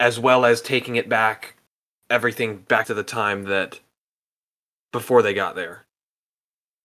as 0.00 0.18
well 0.18 0.44
as 0.44 0.60
taking 0.60 0.96
it 0.96 1.08
back, 1.08 1.56
everything 2.10 2.58
back 2.58 2.86
to 2.86 2.94
the 2.94 3.02
time 3.04 3.44
that 3.44 3.78
before 4.90 5.22
they 5.22 5.34
got 5.34 5.54
there. 5.54 5.86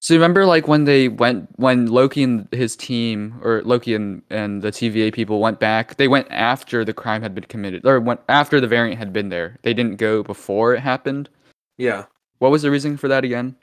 So 0.01 0.13
you 0.13 0.19
remember 0.19 0.45
like 0.45 0.67
when 0.67 0.85
they 0.85 1.09
went 1.09 1.49
when 1.57 1.87
Loki 1.87 2.23
and 2.23 2.47
his 2.51 2.75
team 2.77 3.39
or 3.43 3.61
Loki 3.63 3.93
and, 3.93 4.21
and 4.29 4.61
the 4.61 4.71
TVA 4.71 5.13
people 5.13 5.41
went 5.41 5.59
back, 5.59 5.97
they 5.97 6.07
went 6.07 6.27
after 6.31 6.85
the 6.85 6.93
crime 6.93 7.21
had 7.21 7.35
been 7.35 7.43
committed 7.43 7.85
or 7.85 7.99
went 7.99 8.21
after 8.29 8.61
the 8.61 8.67
variant 8.67 8.97
had 8.97 9.11
been 9.11 9.27
there. 9.27 9.57
They 9.63 9.73
didn't 9.73 9.97
go 9.97 10.23
before 10.23 10.73
it 10.73 10.79
happened. 10.79 11.29
Yeah. 11.77 12.05
What 12.37 12.51
was 12.51 12.61
the 12.61 12.71
reason 12.71 12.95
for 12.95 13.09
that 13.09 13.25
again? 13.25 13.57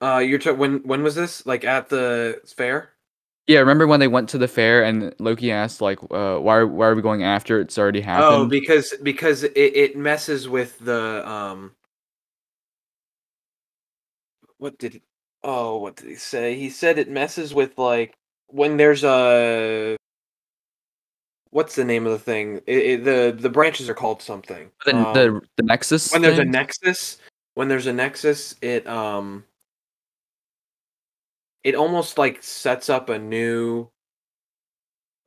Uh, 0.00 0.18
you're 0.18 0.38
t- 0.38 0.50
when 0.50 0.78
when 0.84 1.02
was 1.02 1.14
this? 1.14 1.44
Like 1.44 1.64
at 1.64 1.90
the 1.90 2.40
fair? 2.46 2.90
Yeah, 3.46 3.58
remember 3.58 3.86
when 3.86 4.00
they 4.00 4.08
went 4.08 4.30
to 4.30 4.38
the 4.38 4.48
fair 4.48 4.82
and 4.84 5.14
Loki 5.18 5.52
asked 5.52 5.82
like 5.82 5.98
uh 6.10 6.38
why 6.38 6.56
are, 6.56 6.66
why 6.66 6.86
are 6.86 6.94
we 6.94 7.02
going 7.02 7.24
after 7.24 7.60
it's 7.60 7.76
already 7.76 8.00
happened? 8.00 8.44
Oh, 8.44 8.46
because 8.46 8.94
because 9.02 9.44
it, 9.44 9.52
it 9.54 9.96
messes 9.98 10.48
with 10.48 10.78
the 10.78 11.28
um 11.28 11.72
what 14.64 14.78
did 14.78 15.02
oh 15.42 15.76
what 15.76 15.94
did 15.94 16.08
he 16.08 16.14
say? 16.14 16.56
He 16.56 16.70
said 16.70 16.98
it 16.98 17.10
messes 17.10 17.52
with 17.52 17.76
like 17.76 18.14
when 18.48 18.78
there's 18.78 19.04
a 19.04 19.94
what's 21.50 21.74
the 21.76 21.84
name 21.84 22.06
of 22.06 22.12
the 22.12 22.18
thing? 22.18 22.62
It, 22.66 22.78
it, 22.78 23.04
the 23.04 23.36
the 23.38 23.50
branches 23.50 23.90
are 23.90 23.94
called 23.94 24.22
something. 24.22 24.70
the, 24.86 24.96
Um, 24.96 25.12
the 25.12 25.40
the 25.58 25.62
Nexus 25.64 26.10
when 26.12 26.22
there's 26.22 26.38
a 26.38 26.46
nexus, 26.46 27.18
when 27.52 27.68
there's 27.68 27.86
a 27.86 27.92
nexus, 27.92 28.54
it 28.62 28.86
um 28.86 29.44
it 31.62 31.74
almost 31.74 32.16
like 32.16 32.42
sets 32.42 32.88
up 32.88 33.10
a 33.10 33.18
new 33.18 33.90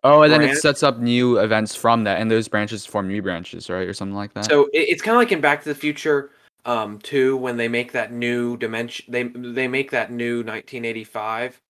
Oh, 0.04 0.22
and 0.24 0.32
then 0.32 0.42
it 0.42 0.58
sets 0.58 0.82
up 0.84 1.00
new 1.00 1.38
events 1.38 1.76
from 1.76 2.06
that, 2.06 2.22
and 2.22 2.32
those 2.32 2.48
branches 2.48 2.86
form 2.86 3.08
new 3.08 3.22
branches, 3.22 3.70
right, 3.70 3.88
or 3.88 3.94
something 3.94 4.16
like 4.16 4.34
that. 4.34 4.46
So 4.46 4.66
it, 4.74 4.90
it's 4.90 5.02
kind 5.02 5.16
of 5.16 5.20
like 5.20 5.32
in 5.32 5.42
Back 5.42 5.62
to 5.64 5.70
the 5.70 5.76
Future, 5.76 6.32
um, 6.68 7.00
too, 7.00 7.38
when 7.38 7.58
they 7.58 7.70
make 7.70 7.94
that 7.94 8.12
new 8.12 8.58
dimension. 8.58 9.06
They 9.10 9.24
they 9.24 9.68
make 9.68 9.92
that 9.92 10.12
new 10.12 10.44
1985, 10.44 11.62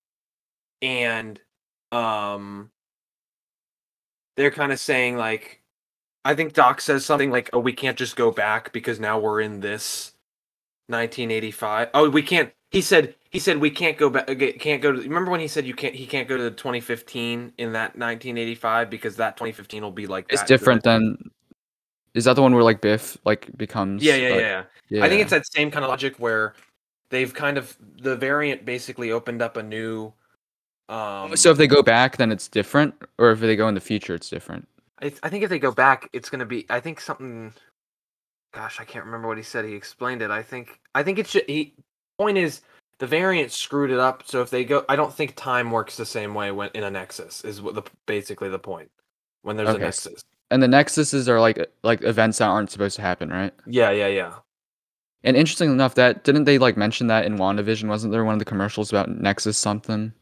and 0.82 1.40
um, 1.92 2.70
they're 4.36 4.50
kind 4.50 4.72
of 4.72 4.80
saying 4.80 5.16
like, 5.16 5.62
I 6.24 6.34
think 6.34 6.52
Doc 6.52 6.80
says 6.80 7.06
something 7.06 7.30
like, 7.30 7.48
"Oh, 7.52 7.60
we 7.60 7.72
can't 7.72 7.96
just 7.96 8.16
go 8.16 8.32
back 8.32 8.72
because 8.72 8.98
now 9.00 9.18
we're 9.20 9.40
in 9.40 9.60
this 9.60 10.14
1985. 10.88 11.90
Oh, 11.94 12.10
we 12.10 12.22
can't." 12.22 12.52
He 12.70 12.82
said 12.82 13.14
he 13.30 13.38
said 13.38 13.58
we 13.58 13.70
can't 13.70 13.96
go 13.96 14.10
back. 14.10 14.26
Can't 14.58 14.82
go 14.82 14.92
to. 14.92 15.00
Remember 15.00 15.30
when 15.30 15.40
he 15.40 15.48
said 15.48 15.64
you 15.64 15.74
can't? 15.74 15.94
He 15.94 16.06
can't 16.06 16.28
go 16.28 16.36
to 16.36 16.42
the 16.42 16.50
2015 16.50 17.52
in 17.56 17.72
that 17.72 17.96
1985 17.96 18.90
because 18.90 19.16
that 19.16 19.36
2015 19.36 19.82
will 19.82 19.92
be 19.92 20.08
like 20.08 20.26
it's 20.28 20.42
different 20.42 20.82
than. 20.82 21.30
Is 22.18 22.24
that 22.24 22.34
the 22.34 22.42
one 22.42 22.52
where 22.52 22.64
like 22.64 22.80
Biff 22.80 23.16
like 23.24 23.56
becomes? 23.56 24.02
Yeah, 24.02 24.16
yeah, 24.16 24.28
like- 24.30 24.40
yeah. 24.40 24.62
yeah. 24.88 25.04
I 25.04 25.08
think 25.08 25.22
it's 25.22 25.30
that 25.30 25.46
same 25.52 25.70
kind 25.70 25.84
of 25.84 25.88
logic 25.88 26.16
where 26.18 26.54
they've 27.10 27.32
kind 27.32 27.56
of 27.56 27.76
the 28.02 28.16
variant 28.16 28.64
basically 28.64 29.12
opened 29.12 29.40
up 29.40 29.56
a 29.56 29.62
new. 29.62 30.12
Um, 30.88 31.36
So 31.36 31.52
if 31.52 31.58
they 31.58 31.68
go 31.68 31.80
back, 31.80 32.16
then 32.16 32.32
it's 32.32 32.48
different, 32.48 32.94
or 33.18 33.30
if 33.30 33.38
they 33.38 33.54
go 33.54 33.68
in 33.68 33.74
the 33.74 33.80
future, 33.80 34.14
it's 34.14 34.28
different. 34.28 34.66
I, 35.00 35.12
I 35.22 35.28
think 35.28 35.44
if 35.44 35.50
they 35.50 35.60
go 35.60 35.70
back, 35.70 36.08
it's 36.12 36.28
gonna 36.28 36.44
be. 36.44 36.66
I 36.68 36.80
think 36.80 37.00
something. 37.00 37.52
Gosh, 38.52 38.80
I 38.80 38.84
can't 38.84 39.04
remember 39.04 39.28
what 39.28 39.36
he 39.36 39.44
said. 39.44 39.64
He 39.64 39.74
explained 39.74 40.22
it. 40.22 40.32
I 40.32 40.42
think. 40.42 40.80
I 40.96 41.04
think 41.04 41.20
it's. 41.20 41.32
He. 41.32 41.74
Point 42.18 42.36
is, 42.36 42.62
the 42.98 43.06
variant 43.06 43.52
screwed 43.52 43.92
it 43.92 44.00
up. 44.00 44.24
So 44.26 44.42
if 44.42 44.50
they 44.50 44.64
go, 44.64 44.84
I 44.88 44.96
don't 44.96 45.14
think 45.14 45.36
time 45.36 45.70
works 45.70 45.96
the 45.96 46.04
same 46.04 46.34
way 46.34 46.50
when 46.50 46.70
in 46.74 46.82
a 46.82 46.90
nexus. 46.90 47.44
Is 47.44 47.62
what 47.62 47.76
the 47.76 47.82
basically 48.06 48.48
the 48.48 48.58
point 48.58 48.90
when 49.42 49.56
there's 49.56 49.68
a 49.68 49.78
nexus. 49.78 50.20
And 50.50 50.62
the 50.62 50.66
nexuses 50.66 51.28
are 51.28 51.40
like 51.40 51.58
like 51.82 52.02
events 52.02 52.38
that 52.38 52.46
aren't 52.46 52.70
supposed 52.70 52.96
to 52.96 53.02
happen, 53.02 53.28
right? 53.30 53.52
Yeah, 53.66 53.90
yeah, 53.90 54.06
yeah. 54.06 54.34
And 55.24 55.36
interesting 55.36 55.70
enough, 55.70 55.94
that 55.96 56.24
didn't 56.24 56.44
they 56.44 56.58
like 56.58 56.76
mention 56.76 57.08
that 57.08 57.26
in 57.26 57.36
WandaVision? 57.36 57.88
Wasn't 57.88 58.12
there 58.12 58.24
one 58.24 58.34
of 58.34 58.38
the 58.38 58.44
commercials 58.44 58.90
about 58.90 59.10
Nexus 59.10 59.58
something? 59.58 60.12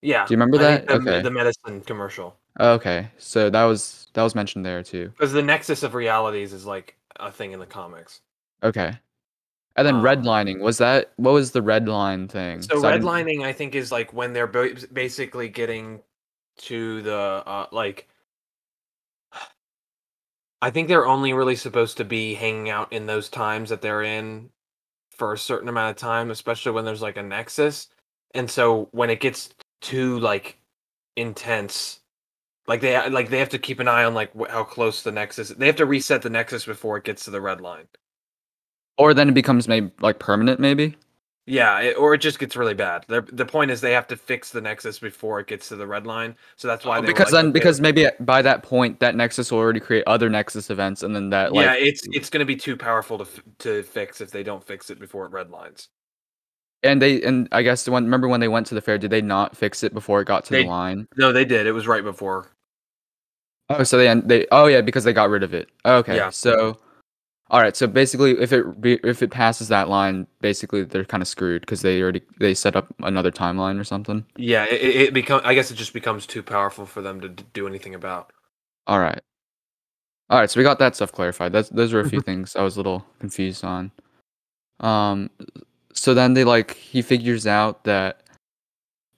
Yeah. 0.00 0.24
Do 0.26 0.32
you 0.32 0.36
remember 0.36 0.58
I 0.58 0.62
that? 0.62 0.86
The, 0.86 0.94
Okay. 0.94 1.22
the 1.22 1.30
medicine 1.30 1.80
commercial. 1.82 2.36
Okay, 2.60 3.08
so 3.18 3.50
that 3.50 3.64
was 3.64 4.08
that 4.14 4.22
was 4.22 4.34
mentioned 4.34 4.64
there 4.64 4.82
too. 4.82 5.08
Because 5.10 5.32
the 5.32 5.42
nexus 5.42 5.82
of 5.82 5.94
realities 5.94 6.52
is 6.52 6.64
like 6.64 6.96
a 7.16 7.30
thing 7.30 7.52
in 7.52 7.60
the 7.60 7.66
comics. 7.66 8.20
Okay, 8.62 8.96
and 9.76 9.86
then 9.86 9.96
Um, 9.96 10.02
redlining 10.02 10.60
was 10.60 10.78
that? 10.78 11.12
What 11.16 11.32
was 11.32 11.50
the 11.50 11.62
red 11.62 11.88
line 11.88 12.26
thing? 12.26 12.62
So 12.62 12.80
redlining, 12.80 13.44
I 13.44 13.52
think, 13.52 13.74
is 13.74 13.92
like 13.92 14.12
when 14.12 14.32
they're 14.32 14.46
basically 14.46 15.48
getting 15.48 16.00
to 16.58 17.02
the 17.02 17.42
uh, 17.46 17.66
like. 17.70 18.08
I 20.62 20.70
think 20.70 20.88
they're 20.88 21.06
only 21.06 21.32
really 21.32 21.56
supposed 21.56 21.96
to 21.98 22.04
be 22.04 22.34
hanging 22.34 22.70
out 22.70 22.92
in 22.92 23.06
those 23.06 23.28
times 23.28 23.70
that 23.70 23.82
they're 23.82 24.02
in 24.02 24.50
for 25.10 25.32
a 25.32 25.38
certain 25.38 25.68
amount 25.68 25.90
of 25.92 25.96
time, 25.96 26.30
especially 26.30 26.72
when 26.72 26.84
there's 26.84 27.02
like 27.02 27.16
a 27.16 27.22
nexus. 27.22 27.88
And 28.34 28.50
so 28.50 28.88
when 28.92 29.10
it 29.10 29.20
gets 29.20 29.50
too 29.80 30.18
like 30.20 30.58
intense, 31.16 32.00
like 32.68 32.80
they 32.82 33.08
like 33.10 33.30
they 33.30 33.38
have 33.40 33.50
to 33.50 33.58
keep 33.58 33.80
an 33.80 33.88
eye 33.88 34.04
on 34.04 34.14
like 34.14 34.32
how 34.50 34.64
close 34.64 35.02
the 35.02 35.12
nexus. 35.12 35.50
They 35.50 35.66
have 35.66 35.76
to 35.76 35.86
reset 35.86 36.22
the 36.22 36.30
nexus 36.30 36.66
before 36.66 36.98
it 36.98 37.04
gets 37.04 37.24
to 37.26 37.30
the 37.30 37.40
red 37.40 37.60
line. 37.60 37.88
or 38.98 39.14
then 39.14 39.28
it 39.28 39.34
becomes 39.34 39.68
maybe 39.68 39.90
like 40.00 40.18
permanent, 40.18 40.60
maybe. 40.60 40.96
Yeah, 41.50 41.80
it, 41.80 41.94
or 41.98 42.12
it 42.14 42.18
just 42.18 42.38
gets 42.38 42.56
really 42.56 42.74
bad. 42.74 43.04
The 43.08 43.22
the 43.22 43.46
point 43.46 43.70
is 43.70 43.80
they 43.80 43.92
have 43.92 44.06
to 44.08 44.16
fix 44.16 44.50
the 44.50 44.60
nexus 44.60 44.98
before 44.98 45.40
it 45.40 45.46
gets 45.46 45.68
to 45.68 45.76
the 45.76 45.86
red 45.86 46.06
line. 46.06 46.36
So 46.56 46.68
that's 46.68 46.84
why 46.84 46.98
Oh, 46.98 47.02
because 47.02 47.32
like, 47.32 47.42
then 47.42 47.46
okay, 47.46 47.52
because 47.52 47.80
maybe 47.80 48.06
by 48.20 48.42
that 48.42 48.62
point 48.62 49.00
that 49.00 49.16
nexus 49.16 49.50
will 49.50 49.58
already 49.58 49.80
create 49.80 50.04
other 50.06 50.28
nexus 50.28 50.68
events, 50.70 51.02
and 51.02 51.16
then 51.16 51.30
that 51.30 51.52
like 51.52 51.64
yeah, 51.64 51.74
it's 51.74 52.02
it's 52.12 52.28
going 52.30 52.40
to 52.40 52.44
be 52.46 52.56
too 52.56 52.76
powerful 52.76 53.18
to 53.18 53.24
f- 53.24 53.42
to 53.60 53.82
fix 53.82 54.20
if 54.20 54.30
they 54.30 54.42
don't 54.42 54.62
fix 54.62 54.90
it 54.90 54.98
before 55.00 55.24
it 55.26 55.32
red 55.32 55.50
lines. 55.50 55.88
and 56.82 57.00
they 57.02 57.22
and 57.22 57.48
I 57.50 57.62
guess 57.62 57.84
the 57.84 57.90
one 57.92 58.04
remember 58.04 58.28
when 58.28 58.40
they 58.40 58.48
went 58.48 58.66
to 58.68 58.74
the 58.74 58.80
fair, 58.82 58.98
did 58.98 59.10
they 59.10 59.22
not 59.22 59.56
fix 59.56 59.82
it 59.82 59.94
before 59.94 60.20
it 60.20 60.26
got 60.26 60.44
to 60.46 60.50
They- 60.52 60.62
the 60.64 60.68
line? 60.68 61.08
No, 61.16 61.32
they 61.32 61.44
did. 61.44 61.66
It 61.66 61.72
was 61.72 61.86
right 61.88 62.04
before. 62.04 62.50
Oh, 63.70 63.82
so 63.84 63.96
they 63.98 64.14
they 64.20 64.46
oh 64.52 64.66
yeah 64.66 64.80
because 64.80 65.04
they 65.04 65.12
got 65.12 65.30
rid 65.30 65.42
of 65.42 65.54
it. 65.54 65.68
Okay, 65.84 66.16
Yeah. 66.16 66.30
so 66.30 66.78
all 67.50 67.60
right, 67.62 67.74
so 67.74 67.86
basically 67.86 68.32
if 68.40 68.52
it 68.52 68.80
be, 68.80 68.94
if 69.04 69.22
it 69.22 69.30
passes 69.30 69.68
that 69.68 69.88
line, 69.88 70.26
basically 70.40 70.84
they're 70.84 71.04
kind 71.04 71.22
of 71.22 71.28
screwed 71.28 71.62
because 71.62 71.80
they 71.80 72.02
already 72.02 72.20
they 72.38 72.52
set 72.54 72.76
up 72.76 72.94
another 73.00 73.30
timeline 73.30 73.80
or 73.80 73.84
something. 73.84 74.24
Yeah, 74.36 74.64
it, 74.66 74.80
it 74.82 74.96
it 74.96 75.14
become. 75.14 75.40
I 75.44 75.54
guess 75.54 75.70
it 75.70 75.74
just 75.76 75.92
becomes 75.94 76.26
too 76.26 76.42
powerful 76.42 76.84
for 76.84 77.00
them 77.00 77.20
to 77.22 77.28
d- 77.30 77.44
do 77.54 77.66
anything 77.66 77.94
about. 77.94 78.32
All 78.86 79.00
right, 79.00 79.20
all 80.30 80.38
right, 80.38 80.50
so 80.50 80.60
we 80.60 80.64
got 80.64 80.78
that 80.78 80.94
stuff 80.94 81.10
clarified. 81.12 81.52
That's 81.52 81.70
those 81.70 81.92
were 81.92 82.00
a 82.00 82.08
few 82.08 82.20
things 82.20 82.54
I 82.54 82.62
was 82.62 82.76
a 82.76 82.80
little 82.80 83.06
confused 83.18 83.64
on. 83.64 83.92
Um, 84.80 85.30
so 85.94 86.12
then 86.14 86.34
they 86.34 86.44
like 86.44 86.74
he 86.76 87.00
figures 87.02 87.46
out 87.46 87.84
that 87.84 88.22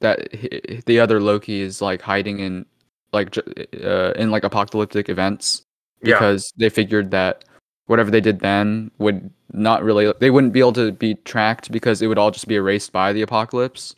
that 0.01 0.29
h- 0.33 0.85
the 0.87 1.01
other 1.01 1.21
Loki 1.21 1.61
is 1.61 1.83
like 1.83 2.01
hiding 2.01 2.39
in 2.39 2.65
like 3.13 3.37
uh, 3.37 4.13
in 4.13 4.31
like 4.31 4.45
apocalyptic 4.45 5.09
events 5.09 5.63
Yeah. 6.03 6.15
because 6.15 6.53
they 6.57 6.69
figured 6.71 7.11
that 7.11 7.45
whatever 7.91 8.09
they 8.09 8.21
did 8.21 8.39
then 8.39 8.89
would 8.99 9.29
not 9.53 9.83
really 9.83 10.13
they 10.21 10.31
wouldn't 10.31 10.53
be 10.53 10.61
able 10.61 10.73
to 10.73 10.93
be 10.93 11.17
tracked 11.25 11.73
because 11.73 12.01
it 12.01 12.07
would 12.07 12.19
all 12.19 12.31
just 12.31 12.47
be 12.47 12.55
erased 12.55 12.93
by 12.93 13.13
the 13.13 13.21
apocalypse. 13.21 13.97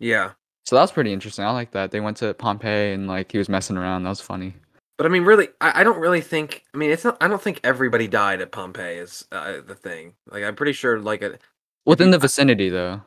Yeah, 0.00 0.32
So 0.66 0.74
that 0.74 0.82
was 0.82 0.90
pretty 0.90 1.12
interesting. 1.12 1.44
I 1.44 1.52
like 1.52 1.70
that. 1.70 1.92
They 1.92 2.00
went 2.00 2.16
to 2.18 2.34
Pompeii 2.34 2.92
and 2.92 3.06
like 3.06 3.30
he 3.30 3.38
was 3.38 3.48
messing 3.48 3.76
around. 3.76 4.02
That 4.02 4.10
was 4.10 4.20
funny. 4.20 4.54
but 4.96 5.06
I 5.06 5.08
mean, 5.08 5.22
really, 5.24 5.48
I, 5.60 5.80
I 5.80 5.84
don't 5.84 6.00
really 6.00 6.20
think. 6.20 6.64
I 6.74 6.78
mean, 6.78 6.90
it's 6.90 7.04
not. 7.04 7.16
I 7.20 7.28
don't 7.28 7.40
think 7.40 7.60
everybody 7.62 8.08
died 8.08 8.40
at 8.40 8.50
Pompeii. 8.50 8.98
Is 8.98 9.24
uh, 9.30 9.60
the 9.64 9.74
thing. 9.74 10.14
Like, 10.30 10.42
I'm 10.42 10.56
pretty 10.56 10.72
sure. 10.72 10.98
Like, 10.98 11.22
a, 11.22 11.38
Within 11.86 12.10
the 12.10 12.18
vicinity 12.18 12.68
though. 12.68 13.02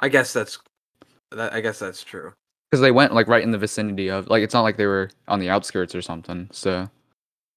I 0.00 0.08
guess 0.08 0.32
that's. 0.32 0.58
That 1.30 1.52
I 1.52 1.60
guess 1.60 1.78
that's 1.78 2.02
true. 2.02 2.32
Because 2.70 2.80
they 2.80 2.90
went 2.90 3.14
like 3.14 3.28
right 3.28 3.42
in 3.42 3.52
the 3.52 3.58
vicinity 3.58 4.08
of 4.08 4.28
like 4.28 4.42
it's 4.42 4.54
not 4.54 4.62
like 4.62 4.76
they 4.76 4.86
were 4.86 5.10
on 5.28 5.38
the 5.38 5.50
outskirts 5.50 5.94
or 5.94 6.02
something. 6.02 6.48
So 6.52 6.88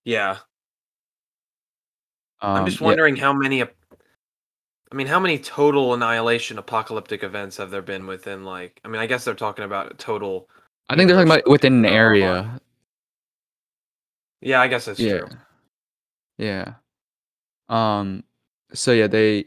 Yeah, 0.05 0.38
um, 2.44 2.58
I'm 2.58 2.66
just 2.66 2.82
yeah. 2.82 2.88
wondering 2.88 3.16
how 3.16 3.34
many. 3.34 3.64
I 3.64 4.96
mean, 4.96 5.08
how 5.08 5.20
many 5.20 5.40
total 5.40 5.94
annihilation 5.96 6.60
apocalyptic 6.60 7.24
events 7.24 7.58
have 7.58 7.72
there 7.72 7.82
been 7.82 8.06
within 8.06 8.44
like? 8.44 8.80
I 8.86 8.90
mean, 8.90 9.02
I 9.02 9.08
guess 9.08 9.24
they're 9.24 9.34
talking 9.34 9.66
about 9.66 9.98
total. 9.98 10.50
I 10.90 10.96
think 10.96 11.08
they're 11.08 11.16
talking 11.16 11.32
about 11.32 11.50
within 11.50 11.74
an 11.74 11.86
area. 11.86 12.60
Yeah, 14.42 14.62
I 14.62 14.68
guess 14.68 14.86
that's 14.86 15.00
yeah. 15.00 15.20
true. 15.20 15.30
Yeah. 16.38 16.74
Um. 17.70 18.24
So 18.74 18.92
yeah, 18.92 19.08
they 19.08 19.46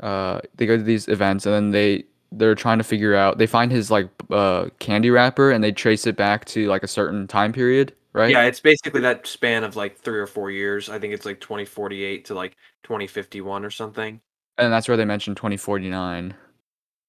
uh 0.00 0.40
they 0.54 0.64
go 0.64 0.76
to 0.76 0.82
these 0.82 1.08
events 1.08 1.44
and 1.44 1.54
then 1.54 1.70
they 1.70 2.04
they're 2.32 2.54
trying 2.54 2.78
to 2.78 2.84
figure 2.84 3.14
out 3.14 3.36
they 3.38 3.46
find 3.46 3.70
his 3.70 3.90
like 3.90 4.08
uh 4.30 4.68
candy 4.78 5.10
wrapper 5.10 5.50
and 5.50 5.62
they 5.62 5.72
trace 5.72 6.06
it 6.06 6.16
back 6.16 6.44
to 6.46 6.68
like 6.68 6.82
a 6.82 6.88
certain 6.88 7.26
time 7.26 7.52
period, 7.52 7.94
right? 8.18 8.30
Yeah, 8.30 8.42
it's 8.42 8.60
basically 8.60 9.00
that 9.02 9.26
span 9.26 9.64
of 9.64 9.76
like 9.76 9.96
three 9.96 10.18
or 10.18 10.26
four 10.26 10.50
years. 10.50 10.90
I 10.90 10.98
think 10.98 11.14
it's 11.14 11.24
like 11.24 11.40
2048 11.40 12.24
to 12.26 12.34
like 12.34 12.56
2051 12.82 13.64
or 13.64 13.70
something. 13.70 14.20
And 14.58 14.72
that's 14.72 14.88
where 14.88 14.96
they 14.96 15.04
mentioned 15.04 15.36
2049. 15.36 16.34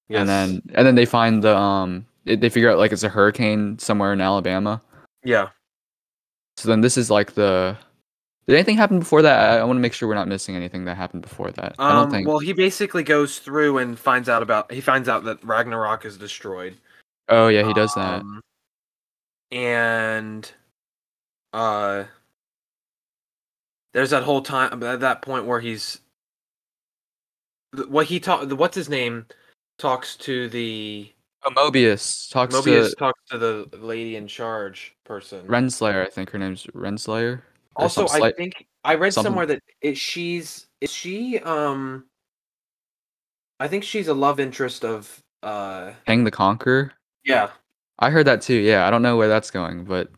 Yes. 0.08 0.20
And 0.20 0.30
then 0.30 0.62
and 0.76 0.88
then 0.88 0.96
they 0.96 1.06
find 1.06 1.44
the 1.44 1.58
um 1.58 2.06
it, 2.26 2.42
they 2.42 2.50
figure 2.50 2.70
out 2.70 2.78
like 2.78 2.92
it's 2.92 3.04
a 3.04 3.10
hurricane 3.10 3.78
somewhere 3.80 4.14
in 4.14 4.22
Alabama. 4.22 4.82
yeah, 5.24 5.50
So 6.58 6.70
then 6.70 6.82
this 6.82 6.98
is 6.98 7.10
like 7.10 7.34
the 7.34 7.76
did 8.48 8.56
anything 8.56 8.78
happen 8.78 8.98
before 8.98 9.22
that? 9.22 9.52
I, 9.52 9.58
I 9.60 9.64
want 9.64 9.78
to 9.78 9.82
make 9.82 9.94
sure 9.94 10.10
we're 10.10 10.16
not 10.16 10.28
missing 10.28 10.56
anything 10.56 10.86
that 10.86 10.98
happened 10.98 11.22
before 11.22 11.52
that. 11.52 11.76
I 11.78 11.92
don't 11.92 12.06
um, 12.06 12.12
think. 12.12 12.28
well, 12.28 12.40
he 12.40 12.54
basically 12.54 13.04
goes 13.04 13.38
through 13.38 13.78
and 13.78 13.98
finds 13.98 14.28
out 14.28 14.42
about. 14.42 14.72
He 14.72 14.82
finds 14.82 15.08
out 15.08 15.24
that 15.26 15.44
Ragnarok 15.44 16.06
is 16.06 16.18
destroyed. 16.18 16.76
oh 17.30 17.48
yeah, 17.48 17.66
he 17.66 17.74
does 17.74 17.94
that. 17.94 18.22
Um, 18.22 18.42
and 19.52 20.52
uh 21.54 22.04
there's 23.94 24.12
that 24.12 24.24
whole 24.24 24.42
time 24.42 24.84
at 24.84 25.00
that 25.00 25.22
point 25.22 25.46
where 25.46 25.60
he's 25.60 26.00
what 27.88 28.06
he 28.08 28.20
talk 28.20 28.50
what's 28.52 28.76
his 28.76 28.90
name 28.90 29.26
talks 29.78 30.16
to 30.16 30.50
the 30.50 31.12
Oh, 31.46 31.52
Mobius 31.52 32.30
talks 32.30 32.54
Mobius 32.54 32.90
to 32.90 32.96
talks 32.98 33.20
to 33.32 33.38
the 33.38 33.70
lady 33.78 34.18
in 34.18 34.28
charge 34.28 34.94
person. 35.06 35.48
Renslayer. 35.48 36.06
I 36.06 36.10
think 36.10 36.30
her 36.32 36.38
name's 36.38 36.66
Renslayer. 36.76 37.42
also, 37.78 38.08
I 38.10 38.34
think 38.34 38.68
I 38.84 38.96
read 38.96 39.14
something- 39.14 39.30
somewhere 39.32 39.46
that 39.46 39.64
it, 39.82 39.98
she's 39.98 40.68
is 40.82 40.92
she 40.92 41.40
um 41.40 42.04
I 43.62 43.70
think 43.70 43.86
she's 43.86 44.10
a 44.10 44.14
love 44.14 44.40
interest 44.42 44.84
of 44.84 45.24
uh 45.42 45.94
Kang 46.06 46.26
the 46.26 46.32
Conqueror. 46.32 46.92
yeah, 47.24 47.52
I 48.00 48.10
heard 48.10 48.28
that 48.28 48.42
too. 48.42 48.56
Yeah, 48.56 48.86
I 48.86 48.90
don't 48.90 49.02
know 49.02 49.16
where 49.16 49.30
that's 49.30 49.50
going, 49.50 49.86
but 49.86 50.10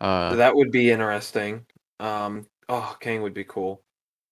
uh, 0.00 0.34
that 0.36 0.54
would 0.54 0.70
be 0.70 0.90
interesting. 0.90 1.64
Um 2.00 2.46
oh, 2.68 2.96
Kang 3.00 3.22
would 3.22 3.34
be 3.34 3.44
cool. 3.44 3.82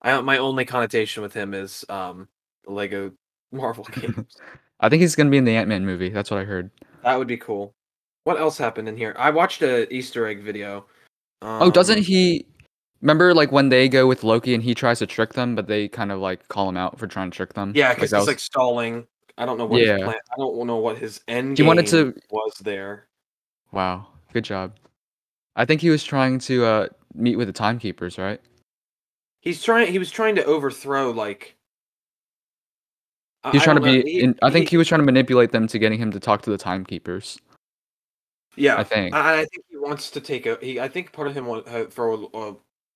I 0.02 0.21
my 0.21 0.38
only 0.38 0.64
connotation 0.64 1.23
with 1.23 1.33
him 1.33 1.54
is 1.54 1.85
um 1.88 2.28
the 2.64 2.73
Lego 2.73 3.12
Marvel 3.52 3.85
games. 3.92 4.37
I 4.80 4.88
think 4.88 5.00
he's 5.00 5.14
gonna 5.16 5.30
be 5.30 5.38
in 5.38 5.44
the 5.44 5.56
Ant 5.56 5.68
Man 5.68 5.85
movie. 5.87 6.09
That's 6.11 6.30
what 6.30 6.40
I 6.40 6.44
heard. 6.44 6.71
that 7.02 7.18
would 7.18 7.28
be 7.28 7.37
cool. 7.38 7.75
what 8.25 8.38
else 8.38 8.59
happened 8.59 8.88
in 8.88 8.97
here? 8.97 9.14
I 9.18 9.30
watched 9.30 9.62
a 9.62 9.92
Easter 9.94 10.26
egg 10.26 10.42
video. 10.42 10.87
Um, 11.42 11.62
oh, 11.62 11.71
doesn't 11.71 11.99
he? 12.02 12.47
Remember, 13.02 13.35
like 13.35 13.52
when 13.52 13.68
they 13.68 13.87
go 13.88 14.06
with 14.06 14.25
Loki 14.25 14.54
and 14.54 14.62
he 14.62 14.75
tries 14.75 14.99
to 15.00 15.06
trick 15.06 15.35
them, 15.35 15.54
but 15.54 15.66
they 15.66 15.88
kind 15.88 16.11
of 16.11 16.21
like 16.21 16.49
call 16.49 16.68
him 16.71 16.76
out 16.78 16.99
for 16.99 17.06
trying 17.06 17.30
to 17.30 17.37
trick 17.37 17.52
them. 17.52 17.73
Yeah, 17.75 17.92
because 17.92 18.11
that 18.11 18.16
he's 18.18 18.23
was- 18.23 18.28
like 18.28 18.38
stalling. 18.38 19.06
I 19.37 19.44
don't 19.47 19.59
know 19.59 19.66
what 19.66 19.83
Yeah. 19.83 19.94
his 19.97 20.04
plan. 20.04 20.16
I 20.33 20.37
don't 20.38 20.66
know 20.66 20.76
what 20.76 20.97
his 20.97 21.21
end. 21.28 21.59
He 21.59 21.64
wanted 21.64 21.87
to- 21.88 22.14
was 22.30 22.54
there. 22.62 23.09
Wow, 23.73 24.06
good 24.33 24.44
job. 24.44 24.73
I 25.56 25.64
think 25.64 25.80
he 25.80 25.90
was 25.90 26.02
trying 26.04 26.38
to 26.40 26.64
uh 26.64 26.88
meet 27.14 27.37
with 27.37 27.49
the 27.49 27.52
timekeepers, 27.52 28.18
right? 28.18 28.40
He's 29.40 29.62
trying. 29.62 29.90
He 29.92 29.99
was 29.99 30.11
trying 30.11 30.34
to 30.37 30.44
overthrow 30.44 31.11
like. 31.11 31.54
I- 33.44 33.50
He 33.50 33.56
was 33.58 33.62
I 33.62 33.64
trying 33.64 33.76
to 33.76 33.82
be. 33.82 34.11
he- 34.11 34.20
in, 34.20 34.38
I 34.42 34.50
think 34.50 34.68
he 34.68 34.76
was 34.76 34.88
trying 34.88 35.00
to 35.00 35.04
manipulate 35.04 35.52
them 35.52 35.66
to 35.68 35.78
getting 35.78 35.99
him 35.99 36.11
to 36.12 36.20
talk 36.20 36.42
to 36.42 36.50
the 36.50 36.58
timekeepers. 36.58 37.38
Yeah, 38.56 38.76
I 38.76 38.84
think. 38.84 39.14
I, 39.14 39.40
I 39.40 39.44
think 39.44 39.64
he 39.68 39.76
wants 39.76 40.11
to 40.12 40.20
take 40.20 40.46
a. 40.46 40.56
He, 40.62 40.80
I 40.80 40.88
think 40.88 41.12
part 41.12 41.28
of 41.28 41.34
him 41.34 41.49
uh, 41.50 41.84
for 41.90 42.26
uh, 42.34 42.54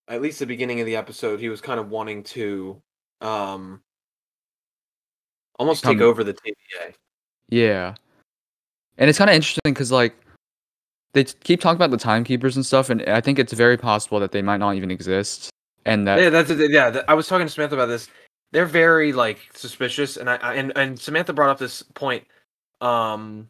at 0.08 0.22
least 0.22 0.38
the 0.38 0.46
beginning 0.46 0.80
of 0.80 0.86
the 0.86 0.96
episode, 0.96 1.38
he 1.38 1.48
was 1.48 1.60
kind 1.60 1.78
of 1.78 1.90
wanting 1.90 2.22
to, 2.24 2.80
um, 3.20 3.82
almost 5.58 5.84
take 5.84 6.00
over 6.00 6.24
the 6.24 6.32
TVA. 6.32 6.94
Yeah, 7.50 7.94
and 8.96 9.10
it's 9.10 9.18
kind 9.18 9.28
of 9.28 9.36
interesting 9.36 9.60
because 9.66 9.92
like 9.92 10.14
they 11.14 11.24
keep 11.24 11.60
talking 11.60 11.76
about 11.76 11.90
the 11.90 11.96
timekeepers 11.96 12.56
and 12.56 12.64
stuff, 12.64 12.90
and 12.90 13.02
I 13.08 13.20
think 13.20 13.38
it's 13.38 13.52
very 13.52 13.76
possible 13.76 14.20
that 14.20 14.32
they 14.32 14.42
might 14.42 14.58
not 14.58 14.74
even 14.76 14.90
exist, 14.90 15.50
and 15.84 16.06
that 16.06 16.20
Yeah, 16.20 16.30
that's 16.30 16.50
yeah. 16.50 17.02
I 17.08 17.14
was 17.14 17.26
talking 17.26 17.46
to 17.46 17.52
Samantha 17.52 17.74
about 17.76 17.86
this. 17.86 18.08
They're 18.52 18.66
very 18.66 19.12
like 19.12 19.38
suspicious, 19.54 20.16
and 20.16 20.28
I, 20.30 20.36
I 20.36 20.54
and 20.54 20.72
and 20.76 20.98
Samantha 20.98 21.32
brought 21.32 21.50
up 21.50 21.58
this 21.58 21.82
point. 21.82 22.24
Um, 22.80 23.48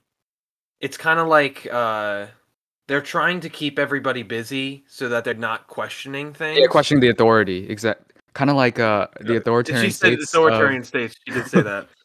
it's 0.81 0.97
kind 0.97 1.19
of 1.21 1.29
like 1.29 1.67
uh, 1.71 2.27
they're 2.87 3.01
trying 3.03 3.41
to 3.41 3.49
keep 3.49 3.79
everybody 3.79 4.23
busy 4.23 4.85
so 4.89 5.09
that 5.09 5.25
they're 5.25 5.35
not 5.35 5.67
questioning 5.67 6.33
things. 6.33 6.59
yeah, 6.61 6.67
questioning 6.67 7.01
the 7.01 7.09
authority, 7.09 7.69
exact, 7.69 8.13
kind 8.35 8.51
of 8.51 8.57
like 8.57 8.79
uh 8.79 9.09
the 9.21 9.37
authoritarian 9.37 9.85
She 9.85 9.91
said 9.91 10.15
states. 10.15 10.35
of- 10.35 10.45
authoritarian 10.45 10.85
states. 10.85 11.15
She 11.27 11.35
did 11.35 11.47
say 11.47 11.63
that. 11.63 11.89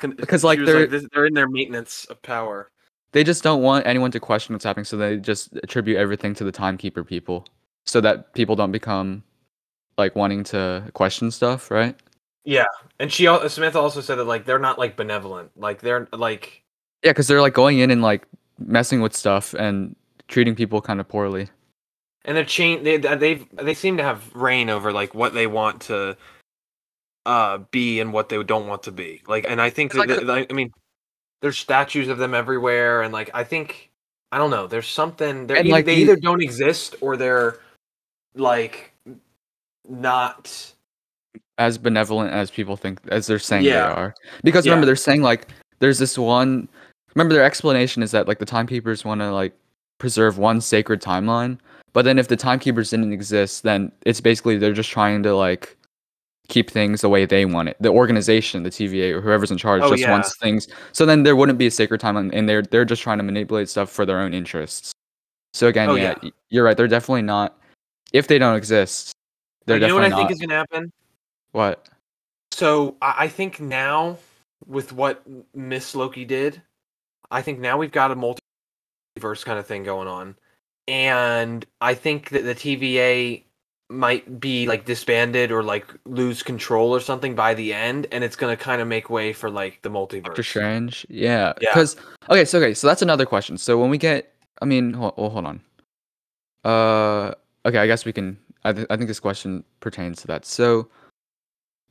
Because, 0.00 0.42
like, 0.42 0.58
they're- 0.64 0.86
this, 0.86 1.06
they're 1.12 1.26
in 1.26 1.34
their 1.34 1.46
maintenance 1.46 2.06
of 2.06 2.22
power. 2.22 2.70
They 3.12 3.24
just 3.24 3.42
don't 3.42 3.62
want 3.62 3.86
anyone 3.86 4.10
to 4.12 4.20
question 4.20 4.54
what's 4.54 4.64
happening, 4.64 4.84
so 4.84 4.96
they 4.96 5.16
just 5.16 5.54
attribute 5.62 5.96
everything 5.98 6.34
to 6.34 6.44
the 6.44 6.52
timekeeper 6.52 7.04
people, 7.04 7.46
so 7.86 8.00
that 8.00 8.32
people 8.34 8.56
don't 8.56 8.72
become 8.72 9.22
like 9.98 10.14
wanting 10.16 10.44
to 10.44 10.84
question 10.94 11.30
stuff, 11.30 11.70
right? 11.70 11.94
Yeah, 12.44 12.64
and 12.98 13.12
she 13.12 13.24
Samantha 13.48 13.78
also 13.78 14.00
said 14.00 14.16
that 14.16 14.24
like 14.24 14.44
they're 14.46 14.58
not 14.58 14.78
like 14.78 14.96
benevolent. 14.96 15.50
Like 15.56 15.80
they're 15.82 16.08
like 16.12 16.62
Yeah, 17.02 17.10
because 17.10 17.28
they're 17.28 17.42
like 17.42 17.54
going 17.54 17.78
in 17.80 17.90
and 17.90 18.00
like 18.02 18.26
messing 18.58 19.00
with 19.00 19.14
stuff 19.14 19.54
and 19.54 19.94
treating 20.28 20.54
people 20.54 20.80
kind 20.80 21.00
of 21.00 21.08
poorly. 21.08 21.48
and 22.24 22.36
they're 22.36 22.44
chain 22.44 22.82
they 22.84 22.96
they 22.98 23.46
they 23.54 23.74
seem 23.74 23.96
to 23.96 24.02
have 24.02 24.34
reign 24.34 24.70
over 24.70 24.92
like 24.92 25.14
what 25.14 25.32
they 25.34 25.46
want 25.46 25.80
to 25.80 26.16
uh 27.26 27.58
be 27.70 27.98
and 28.00 28.12
what 28.12 28.28
they 28.28 28.42
don't 28.42 28.66
want 28.66 28.82
to 28.82 28.92
be 28.92 29.22
like 29.26 29.44
and 29.48 29.60
i 29.60 29.68
think 29.70 29.92
that, 29.92 29.98
like 29.98 30.08
that- 30.08 30.46
i 30.50 30.52
mean 30.54 30.70
there's 31.40 31.58
statues 31.58 32.08
of 32.08 32.18
them 32.18 32.34
everywhere 32.34 33.02
and 33.02 33.12
like 33.12 33.30
i 33.34 33.42
think 33.44 33.90
i 34.32 34.38
don't 34.38 34.50
know 34.50 34.66
there's 34.66 34.88
something 34.88 35.46
they're 35.46 35.58
either, 35.58 35.68
like, 35.68 35.84
they 35.84 35.96
either 35.96 36.16
don't 36.16 36.42
exist 36.42 36.94
or 37.00 37.16
they're 37.16 37.58
like 38.34 38.92
not 39.88 40.72
as 41.58 41.76
benevolent 41.76 42.32
as 42.32 42.50
people 42.50 42.76
think 42.76 43.00
as 43.08 43.26
they're 43.26 43.38
saying 43.38 43.64
Yeah. 43.64 43.88
they 43.88 43.94
are. 43.94 44.14
Because 44.44 44.64
Yeah. 44.64 44.72
remember 44.72 44.86
they're 44.86 44.96
saying 44.96 45.22
like 45.22 45.48
there's 45.78 45.98
this 45.98 46.16
one 46.16 46.68
remember 47.14 47.34
their 47.34 47.44
explanation 47.44 48.02
is 48.02 48.12
that 48.12 48.28
like 48.28 48.38
the 48.38 48.46
timekeepers 48.46 49.04
want 49.04 49.20
to 49.20 49.30
like 49.32 49.52
preserve 49.98 50.38
one 50.38 50.60
sacred 50.60 51.02
timeline, 51.02 51.58
but 51.92 52.04
then 52.06 52.18
if 52.18 52.28
the 52.28 52.36
timekeepers 52.36 52.90
didn't 52.90 53.12
exist, 53.12 53.62
then 53.62 53.92
it's 54.06 54.20
basically 54.20 54.56
they're 54.56 54.72
just 54.72 54.90
trying 54.90 55.22
to 55.24 55.34
like 55.36 55.76
keep 56.50 56.70
things 56.70 57.00
the 57.00 57.08
way 57.08 57.24
they 57.24 57.46
want 57.46 57.70
it. 57.70 57.76
The 57.80 57.88
organization, 57.88 58.62
the 58.62 58.70
TVA 58.70 59.12
or 59.14 59.20
whoever's 59.22 59.50
in 59.50 59.56
charge 59.56 59.82
Oh, 59.82 59.88
just 59.90 60.02
yeah. 60.02 60.10
wants 60.10 60.36
things. 60.36 60.68
So 60.92 61.06
then 61.06 61.22
there 61.22 61.36
wouldn't 61.36 61.58
be 61.58 61.66
a 61.66 61.70
sacred 61.70 62.00
time, 62.00 62.16
and 62.16 62.48
they're 62.48 62.62
they're 62.62 62.84
just 62.84 63.02
trying 63.02 63.18
to 63.18 63.24
manipulate 63.24 63.68
stuff 63.70 63.90
for 63.90 64.04
their 64.04 64.20
own 64.20 64.34
interests. 64.34 64.92
So 65.54 65.68
again, 65.68 65.88
Oh, 65.88 65.94
yeah, 65.94 66.14
yeah. 66.22 66.30
you're 66.50 66.64
right. 66.64 66.76
They're 66.76 66.88
definitely 66.88 67.22
not 67.22 67.56
if 68.12 68.26
they 68.26 68.38
don't 68.38 68.56
exist, 68.56 69.12
they're 69.66 69.76
you 69.78 69.86
know 69.86 69.94
what 69.94 70.00
definitely 70.02 70.24
i 70.24 70.26
think 70.26 70.32
is 70.32 70.40
gonna 70.40 70.54
happen 70.54 70.92
what? 71.52 71.88
So 72.52 72.96
I 73.02 73.14
I 73.24 73.28
think 73.28 73.60
now, 73.60 74.18
with 74.66 74.92
what 74.92 75.22
Miss 75.54 75.94
Loki 75.94 76.24
did, 76.24 76.60
I 77.30 77.42
think 77.42 77.58
now 77.58 77.78
we've 77.78 77.92
got 77.92 78.10
a 78.10 78.16
multiverse 78.16 79.44
kind 79.44 79.58
of 79.58 79.66
thing 79.66 79.82
going 79.82 80.08
on, 80.08 80.36
and 80.88 81.64
I 81.80 81.94
think 81.94 82.30
that 82.30 82.42
the 82.44 82.54
TVA 82.54 83.42
might 83.90 84.40
be 84.40 84.66
like 84.66 84.84
disbanded 84.84 85.50
or 85.50 85.62
like 85.62 85.86
lose 86.04 86.42
control 86.42 86.94
or 86.94 87.00
something 87.00 87.34
by 87.34 87.54
the 87.54 87.74
end, 87.74 88.06
and 88.12 88.22
it's 88.22 88.36
gonna 88.36 88.56
kind 88.56 88.80
of 88.80 88.88
make 88.88 89.10
way 89.10 89.32
for 89.32 89.50
like 89.50 89.82
the 89.82 89.88
multiverse. 89.90 90.24
Doctor 90.24 90.42
Strange. 90.42 91.04
Yeah. 91.08 91.52
Yeah. 91.60 91.70
Because 91.70 91.96
okay, 92.28 92.44
so 92.44 92.58
okay, 92.58 92.72
so 92.72 92.86
that's 92.86 93.02
another 93.02 93.26
question. 93.26 93.58
So 93.58 93.78
when 93.78 93.90
we 93.90 93.98
get, 93.98 94.32
I 94.62 94.64
mean, 94.64 94.92
hold, 94.92 95.14
well, 95.16 95.30
hold 95.30 95.46
on. 95.46 95.60
Uh, 96.64 97.34
okay, 97.66 97.78
I 97.78 97.86
guess 97.86 98.04
we 98.04 98.12
can. 98.12 98.38
I 98.64 98.72
th- 98.72 98.86
I 98.90 98.96
think 98.96 99.08
this 99.08 99.20
question 99.20 99.64
pertains 99.80 100.20
to 100.20 100.26
that. 100.28 100.44
So, 100.44 100.88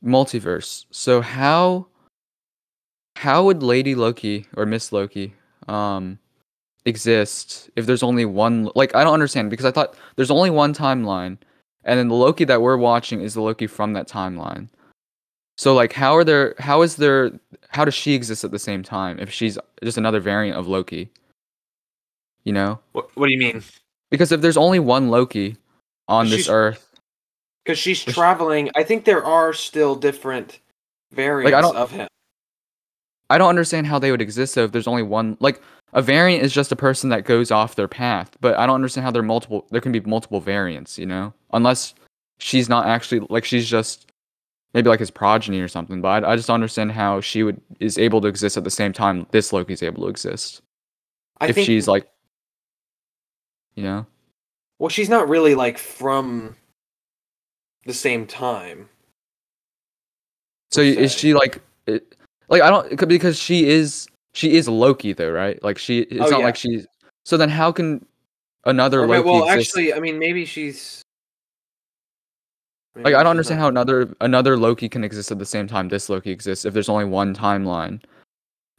multiverse. 0.04 0.86
So 0.90 1.20
how 1.20 1.86
how 3.16 3.44
would 3.44 3.62
Lady 3.62 3.94
Loki 3.94 4.46
or 4.56 4.64
Miss 4.64 4.92
Loki 4.92 5.34
um 5.68 6.18
exist 6.86 7.68
if 7.76 7.86
there's 7.86 8.02
only 8.02 8.24
one? 8.24 8.70
Like 8.74 8.94
I 8.94 9.04
don't 9.04 9.14
understand 9.14 9.50
because 9.50 9.66
I 9.66 9.70
thought 9.70 9.94
there's 10.16 10.30
only 10.30 10.50
one 10.50 10.72
timeline, 10.72 11.36
and 11.84 11.98
then 11.98 12.08
the 12.08 12.14
Loki 12.14 12.44
that 12.44 12.62
we're 12.62 12.76
watching 12.76 13.20
is 13.20 13.34
the 13.34 13.40
Loki 13.42 13.66
from 13.66 13.92
that 13.94 14.08
timeline. 14.08 14.68
So 15.58 15.74
like, 15.74 15.92
how 15.92 16.16
are 16.16 16.24
there? 16.24 16.54
How 16.58 16.82
is 16.82 16.96
there? 16.96 17.32
How 17.68 17.84
does 17.84 17.94
she 17.94 18.14
exist 18.14 18.44
at 18.44 18.50
the 18.50 18.58
same 18.58 18.82
time 18.82 19.18
if 19.20 19.30
she's 19.30 19.58
just 19.82 19.98
another 19.98 20.20
variant 20.20 20.56
of 20.58 20.66
Loki? 20.68 21.10
You 22.44 22.52
know, 22.54 22.78
What, 22.92 23.14
what 23.16 23.26
do 23.26 23.32
you 23.32 23.38
mean? 23.38 23.62
because 24.10 24.32
if 24.32 24.40
there's 24.40 24.56
only 24.56 24.78
one 24.78 25.10
Loki 25.10 25.56
on 26.08 26.26
this 26.30 26.40
She's- 26.44 26.48
Earth, 26.48 26.86
Because 27.64 27.78
she's 27.78 28.02
traveling. 28.02 28.70
I 28.74 28.82
think 28.82 29.04
there 29.04 29.22
are 29.22 29.52
still 29.52 29.94
different 29.94 30.58
variants 31.12 31.60
don't- 31.60 31.76
of 31.76 31.90
him. 31.90 32.08
I 33.28 33.36
don't 33.38 33.50
understand 33.50 33.86
how 33.86 33.98
they 33.98 34.10
would 34.10 34.22
exist 34.22 34.54
though 34.54 34.64
if 34.64 34.72
there's 34.72 34.88
only 34.88 35.02
one. 35.02 35.36
Like 35.38 35.60
a 35.92 36.02
variant 36.02 36.44
is 36.44 36.52
just 36.52 36.72
a 36.72 36.76
person 36.76 37.10
that 37.10 37.24
goes 37.24 37.50
off 37.50 37.74
their 37.74 37.88
path, 37.88 38.36
but 38.40 38.56
I 38.58 38.66
don't 38.66 38.76
understand 38.76 39.04
how 39.04 39.10
there 39.10 39.22
multiple. 39.22 39.66
There 39.70 39.80
can 39.80 39.92
be 39.92 40.00
multiple 40.00 40.40
variants, 40.40 40.98
you 40.98 41.06
know, 41.06 41.32
unless 41.52 41.94
she's 42.38 42.68
not 42.68 42.86
actually 42.86 43.20
like 43.28 43.44
she's 43.44 43.68
just 43.68 44.10
maybe 44.72 44.88
like 44.88 45.00
his 45.00 45.10
progeny 45.10 45.60
or 45.60 45.68
something. 45.68 46.00
But 46.00 46.24
I, 46.24 46.32
I 46.32 46.36
just 46.36 46.46
don't 46.46 46.54
understand 46.54 46.92
how 46.92 47.20
she 47.20 47.42
would 47.42 47.60
is 47.80 47.98
able 47.98 48.20
to 48.20 48.28
exist 48.28 48.56
at 48.56 48.64
the 48.64 48.70
same 48.70 48.92
time 48.92 49.26
this 49.30 49.52
Loki's 49.52 49.82
able 49.82 50.02
to 50.04 50.08
exist 50.08 50.62
I 51.40 51.48
if 51.48 51.54
think 51.54 51.66
she's 51.66 51.88
like, 51.88 52.08
you 53.74 53.82
know. 53.82 54.06
Well, 54.78 54.90
she's 54.90 55.08
not 55.08 55.28
really 55.28 55.54
like 55.54 55.78
from 55.78 56.56
the 57.84 57.94
same 57.94 58.26
time. 58.26 58.88
So 60.70 60.82
is 60.82 61.12
she 61.12 61.34
like, 61.34 61.60
it, 61.86 62.14
like 62.48 62.62
I 62.62 62.70
don't 62.70 63.08
because 63.08 63.38
she 63.38 63.68
is 63.68 64.06
she 64.32 64.56
is 64.56 64.68
Loki 64.68 65.12
though, 65.12 65.30
right? 65.30 65.62
Like 65.62 65.78
she, 65.78 66.00
it's 66.00 66.20
Oh, 66.20 66.30
not 66.30 66.40
yeah. 66.40 66.44
like 66.46 66.56
she's. 66.56 66.86
So 67.24 67.36
then 67.36 67.48
how 67.48 67.72
can 67.72 68.04
another 68.64 69.06
Loki 69.06 69.28
well, 69.28 69.44
exist? 69.48 69.70
actually, 69.76 69.94
I 69.94 70.00
mean, 70.00 70.18
maybe 70.18 70.44
she's. 70.44 71.02
like 72.96 73.14
I 73.14 73.22
don't 73.22 73.30
understand 73.30 73.58
not- 73.58 73.64
how 73.64 73.68
another 73.68 74.14
another 74.20 74.56
Loki 74.56 74.88
can 74.88 75.04
exist 75.04 75.30
at 75.30 75.38
the 75.38 75.46
same 75.46 75.66
time 75.66 75.88
this 75.88 76.08
Loki 76.08 76.30
exists 76.30 76.64
if 76.64 76.74
there's 76.74 76.88
only 76.88 77.04
one 77.04 77.34
timeline. 77.34 78.02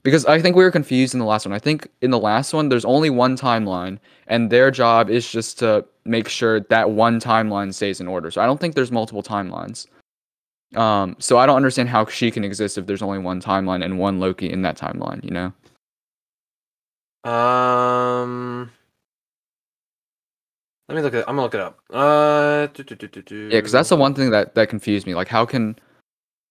Because 0.04 0.26
I 0.26 0.42
think 0.42 0.56
we 0.56 0.64
were 0.64 0.72
confused 0.72 1.14
in 1.14 1.20
the 1.20 1.26
last 1.28 1.46
one. 1.46 1.54
I 1.54 1.60
think 1.60 1.88
in 2.02 2.10
the 2.10 2.18
last 2.20 2.54
one 2.54 2.70
there's 2.70 2.86
only 2.86 3.12
one 3.12 3.38
timeline 3.38 4.00
and 4.28 4.50
their 4.50 4.72
job 4.72 5.12
is 5.12 5.32
just 5.32 5.60
to 5.60 5.86
make 6.06 6.28
sure 6.28 6.62
that 6.62 6.90
one 6.90 7.20
timeline 7.20 7.72
stays 7.72 8.02
in 8.02 8.08
order. 8.08 8.32
So 8.32 8.42
I 8.42 8.48
don't 8.48 8.60
think 8.60 8.74
there's 8.74 8.92
multiple 8.92 9.22
timelines. 9.22 9.86
Um 10.75 11.15
so 11.19 11.38
I 11.38 11.45
don't 11.45 11.57
understand 11.57 11.89
how 11.89 12.05
she 12.05 12.31
can 12.31 12.43
exist 12.43 12.77
if 12.77 12.86
there's 12.86 13.01
only 13.01 13.19
one 13.19 13.41
timeline 13.41 13.84
and 13.84 13.99
one 13.99 14.19
Loki 14.19 14.49
in 14.51 14.62
that 14.62 14.77
timeline, 14.77 15.23
you 15.23 15.31
know? 15.31 15.53
Um. 17.23 18.71
Let 20.89 20.95
me 20.95 21.01
look 21.01 21.13
it. 21.13 21.25
I'm 21.27 21.36
gonna 21.36 21.43
look 21.43 21.53
it 21.53 21.62
up. 21.62 21.79
Uh. 21.89 22.67
do, 22.67 22.84
do, 22.84 22.95
do. 22.95 23.36
Yeah, 23.51 23.60
because 23.60 23.71
that's 23.71 23.89
the 23.89 23.95
one 23.95 24.13
thing 24.13 24.31
that 24.31 24.55
that 24.55 24.69
confused 24.69 25.05
me. 25.05 25.13
Like, 25.13 25.27
how 25.27 25.45
can, 25.45 25.77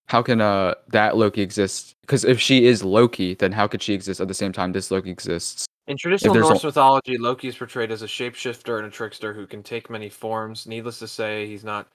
how 0.06 0.22
can 0.22 0.40
uh 0.40 0.74
that 0.88 1.16
Loki 1.16 1.40
exist? 1.42 1.94
Because 2.02 2.24
if 2.24 2.40
she 2.40 2.66
is 2.66 2.84
Loki, 2.84 3.34
then 3.34 3.52
how 3.52 3.66
could 3.66 3.82
she 3.82 3.94
exist 3.94 4.20
at 4.20 4.28
the 4.28 4.34
same 4.34 4.52
time 4.52 4.72
this 4.72 4.90
Loki 4.90 5.10
exists? 5.10 5.66
In 5.88 5.96
traditional 5.96 6.34
Norse 6.34 6.62
al- 6.62 6.68
mythology, 6.68 7.18
Loki 7.18 7.48
is 7.48 7.56
portrayed 7.56 7.90
as 7.90 8.02
a 8.02 8.06
shapeshifter 8.06 8.78
and 8.78 8.86
a 8.86 8.90
trickster 8.90 9.32
who 9.32 9.46
can 9.46 9.62
take 9.62 9.90
many 9.90 10.08
forms. 10.08 10.66
Needless 10.66 11.00
to 11.00 11.08
say, 11.08 11.46
he's 11.48 11.64
not 11.64 11.88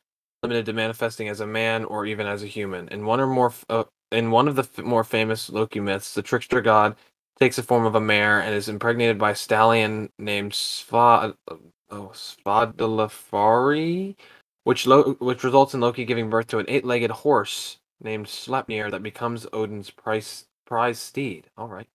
limited 0.45 0.65
to 0.67 0.73
manifesting 0.73 1.29
as 1.29 1.39
a 1.41 1.47
man 1.47 1.85
or 1.85 2.05
even 2.05 2.27
as 2.27 2.43
a 2.43 2.47
human. 2.47 2.87
In 2.89 3.05
one 3.05 3.19
or 3.19 3.27
more, 3.27 3.53
uh, 3.69 3.83
in 4.11 4.31
one 4.31 4.47
of 4.47 4.55
the 4.55 4.63
f- 4.63 4.83
more 4.85 5.03
famous 5.03 5.49
Loki 5.49 5.79
myths, 5.79 6.13
the 6.13 6.21
trickster 6.21 6.61
god 6.61 6.95
takes 7.39 7.55
the 7.57 7.63
form 7.63 7.85
of 7.85 7.95
a 7.95 8.01
mare 8.01 8.41
and 8.41 8.53
is 8.53 8.69
impregnated 8.69 9.17
by 9.17 9.31
a 9.31 9.35
stallion 9.35 10.09
named 10.19 10.51
Sva 10.51 11.35
oh, 11.49 12.11
Svadilfari, 12.13 14.15
which 14.63 14.87
lo- 14.87 15.15
which 15.19 15.43
results 15.43 15.73
in 15.73 15.81
Loki 15.81 16.05
giving 16.05 16.29
birth 16.29 16.47
to 16.47 16.59
an 16.59 16.65
eight-legged 16.67 17.11
horse 17.11 17.77
named 18.01 18.27
Sleipnir 18.27 18.91
that 18.91 19.03
becomes 19.03 19.47
Odin's 19.53 19.89
prize 19.89 20.45
prize 20.65 20.99
steed. 20.99 21.47
All 21.57 21.67
right. 21.67 21.87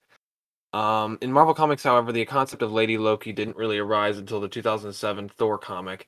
Um, 0.73 1.19
in 1.21 1.33
Marvel 1.33 1.55
Comics, 1.55 1.83
however, 1.83 2.13
the 2.13 2.25
concept 2.25 2.63
of 2.63 2.73
Lady 2.73 2.97
Loki 2.97 3.33
didn't 3.33 3.57
really 3.57 3.79
arise 3.79 4.19
until 4.19 4.41
the 4.41 4.49
2007 4.49 5.29
Thor 5.31 5.59
comic. 5.59 6.07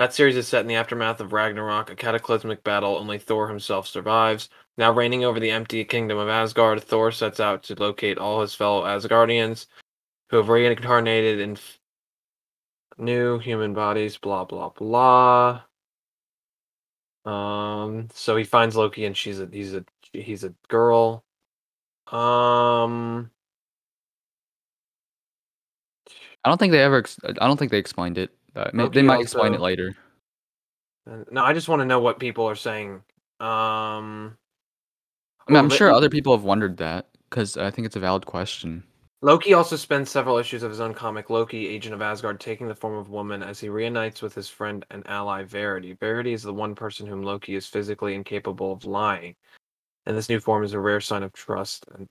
That 0.00 0.14
series 0.14 0.38
is 0.38 0.48
set 0.48 0.62
in 0.62 0.66
the 0.66 0.76
aftermath 0.76 1.20
of 1.20 1.34
Ragnarok, 1.34 1.90
a 1.90 1.94
cataclysmic 1.94 2.64
battle 2.64 2.96
only 2.96 3.18
Thor 3.18 3.46
himself 3.48 3.86
survives. 3.86 4.48
Now 4.78 4.90
reigning 4.90 5.24
over 5.24 5.38
the 5.38 5.50
empty 5.50 5.84
kingdom 5.84 6.16
of 6.16 6.26
Asgard, 6.26 6.82
Thor 6.82 7.12
sets 7.12 7.38
out 7.38 7.62
to 7.64 7.74
locate 7.74 8.16
all 8.16 8.40
his 8.40 8.54
fellow 8.54 8.84
Asgardians 8.84 9.66
who 10.30 10.38
have 10.38 10.48
reincarnated 10.48 11.38
in 11.40 11.52
f- 11.52 11.78
new 12.96 13.38
human 13.40 13.74
bodies, 13.74 14.16
blah 14.16 14.46
blah 14.46 14.70
blah. 14.70 15.64
Um, 17.26 18.08
so 18.14 18.36
he 18.36 18.44
finds 18.44 18.76
Loki 18.76 19.04
and 19.04 19.14
she's 19.14 19.38
a 19.38 19.50
he's 19.52 19.74
a 19.74 19.84
he's 20.14 20.44
a 20.44 20.54
girl. 20.68 21.24
Um 22.06 23.30
I 26.44 26.48
don't 26.48 26.58
think 26.58 26.72
they 26.72 26.82
ever. 26.82 27.04
I 27.26 27.46
don't 27.46 27.58
think 27.58 27.70
they 27.70 27.78
explained 27.78 28.16
it. 28.16 28.30
Uh, 28.60 28.70
may- 28.74 28.88
they 28.88 29.02
might 29.02 29.20
explain 29.20 29.54
it 29.54 29.60
later. 29.60 29.96
No, 31.30 31.42
I 31.42 31.54
just 31.54 31.68
want 31.68 31.80
to 31.80 31.86
know 31.86 32.00
what 32.00 32.18
people 32.18 32.44
are 32.46 32.54
saying. 32.54 33.02
Um, 33.40 34.36
I 35.48 35.52
mean, 35.52 35.56
I'm 35.56 35.70
sure 35.70 35.90
other 35.90 36.10
people 36.10 36.36
have 36.36 36.44
wondered 36.44 36.76
that 36.76 37.08
because 37.28 37.56
I 37.56 37.70
think 37.70 37.86
it's 37.86 37.96
a 37.96 38.00
valid 38.00 38.26
question. 38.26 38.84
Loki 39.22 39.54
also 39.54 39.76
spends 39.76 40.10
several 40.10 40.36
issues 40.38 40.62
of 40.62 40.70
his 40.70 40.80
own 40.80 40.94
comic, 40.94 41.30
Loki, 41.30 41.66
Agent 41.68 41.94
of 41.94 42.02
Asgard, 42.02 42.38
taking 42.38 42.68
the 42.68 42.74
form 42.74 42.94
of 42.94 43.10
woman 43.10 43.42
as 43.42 43.58
he 43.58 43.68
reunites 43.68 44.22
with 44.22 44.34
his 44.34 44.48
friend 44.48 44.84
and 44.90 45.06
ally 45.06 45.42
Verity. 45.42 45.94
Verity 45.94 46.32
is 46.32 46.42
the 46.42 46.54
one 46.54 46.74
person 46.74 47.06
whom 47.06 47.22
Loki 47.22 47.54
is 47.54 47.66
physically 47.66 48.14
incapable 48.14 48.72
of 48.72 48.84
lying, 48.84 49.34
and 50.06 50.16
this 50.16 50.28
new 50.28 50.40
form 50.40 50.64
is 50.64 50.74
a 50.74 50.80
rare 50.80 51.00
sign 51.00 51.22
of 51.22 51.32
trust. 51.32 51.86
And 51.94 52.08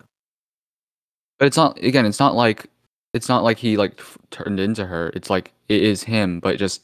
But 1.37 1.47
it's 1.47 1.57
not. 1.57 1.77
Again, 1.83 2.05
it's 2.05 2.19
not 2.19 2.35
like 2.35 2.67
it's 3.13 3.29
not 3.29 3.43
like 3.43 3.57
he 3.57 3.77
like 3.77 3.99
f- 3.99 4.17
turned 4.31 4.59
into 4.59 4.85
her. 4.85 5.11
It's 5.15 5.29
like 5.29 5.53
it 5.67 5.81
is 5.83 6.03
him, 6.03 6.39
but 6.39 6.57
just 6.57 6.83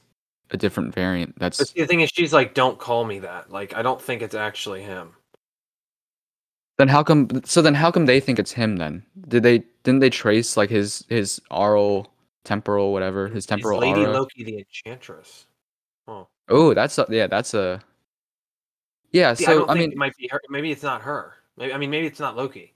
a 0.52 0.58
different 0.58 0.94
variant. 0.94 1.38
but 1.58 1.58
That's 1.58 1.58
see, 1.70 1.82
the 1.82 1.88
thing 1.88 2.02
is, 2.02 2.10
she's 2.14 2.34
like, 2.34 2.54
"Don't 2.54 2.80
call 2.80 3.06
me 3.06 3.20
that." 3.20 3.52
Like, 3.52 3.76
I 3.76 3.82
don't 3.82 4.02
think 4.02 4.22
it's 4.22 4.36
actually 4.36 4.82
him. 4.84 5.16
then 6.78 6.88
how 6.88 7.04
come? 7.04 7.30
So 7.46 7.62
then 7.62 7.74
how 7.76 7.92
come 7.92 8.06
they 8.06 8.20
think 8.20 8.40
it's 8.40 8.52
him? 8.54 8.78
Then 8.78 9.06
did 9.28 9.44
they 9.44 9.60
didn't 9.84 10.00
they 10.00 10.10
trace 10.10 10.58
like 10.58 10.70
his 10.70 11.06
his 11.10 11.42
aural 11.52 12.14
temporal 12.44 12.94
whatever 12.94 13.28
his 13.28 13.48
Is 13.48 13.48
temporal 13.48 13.80
Lady 13.80 14.06
aura? 14.06 14.14
Loki 14.14 14.44
the 14.44 14.58
Enchantress? 14.60 15.48
Oh, 16.08 16.30
Oh, 16.50 16.74
that's 16.74 16.98
a, 17.00 17.06
yeah, 17.10 17.28
that's 17.28 17.54
a 17.56 17.82
yeah. 19.12 19.34
see, 19.34 19.48
I 19.48 19.54
So 19.54 19.60
don't 19.60 19.70
I, 19.70 19.74
think 19.74 19.80
mean, 19.80 19.92
it 19.94 19.98
might 19.98 20.16
be 20.18 20.28
her. 20.32 20.42
Maybe 20.50 20.72
it's 20.72 20.84
not 20.84 21.02
her. 21.04 21.36
Maybe 21.58 21.74
I 21.74 21.78
mean, 21.78 21.90
maybe 21.90 22.08
it's 22.08 22.20
not 22.20 22.36
Loki 22.36 22.75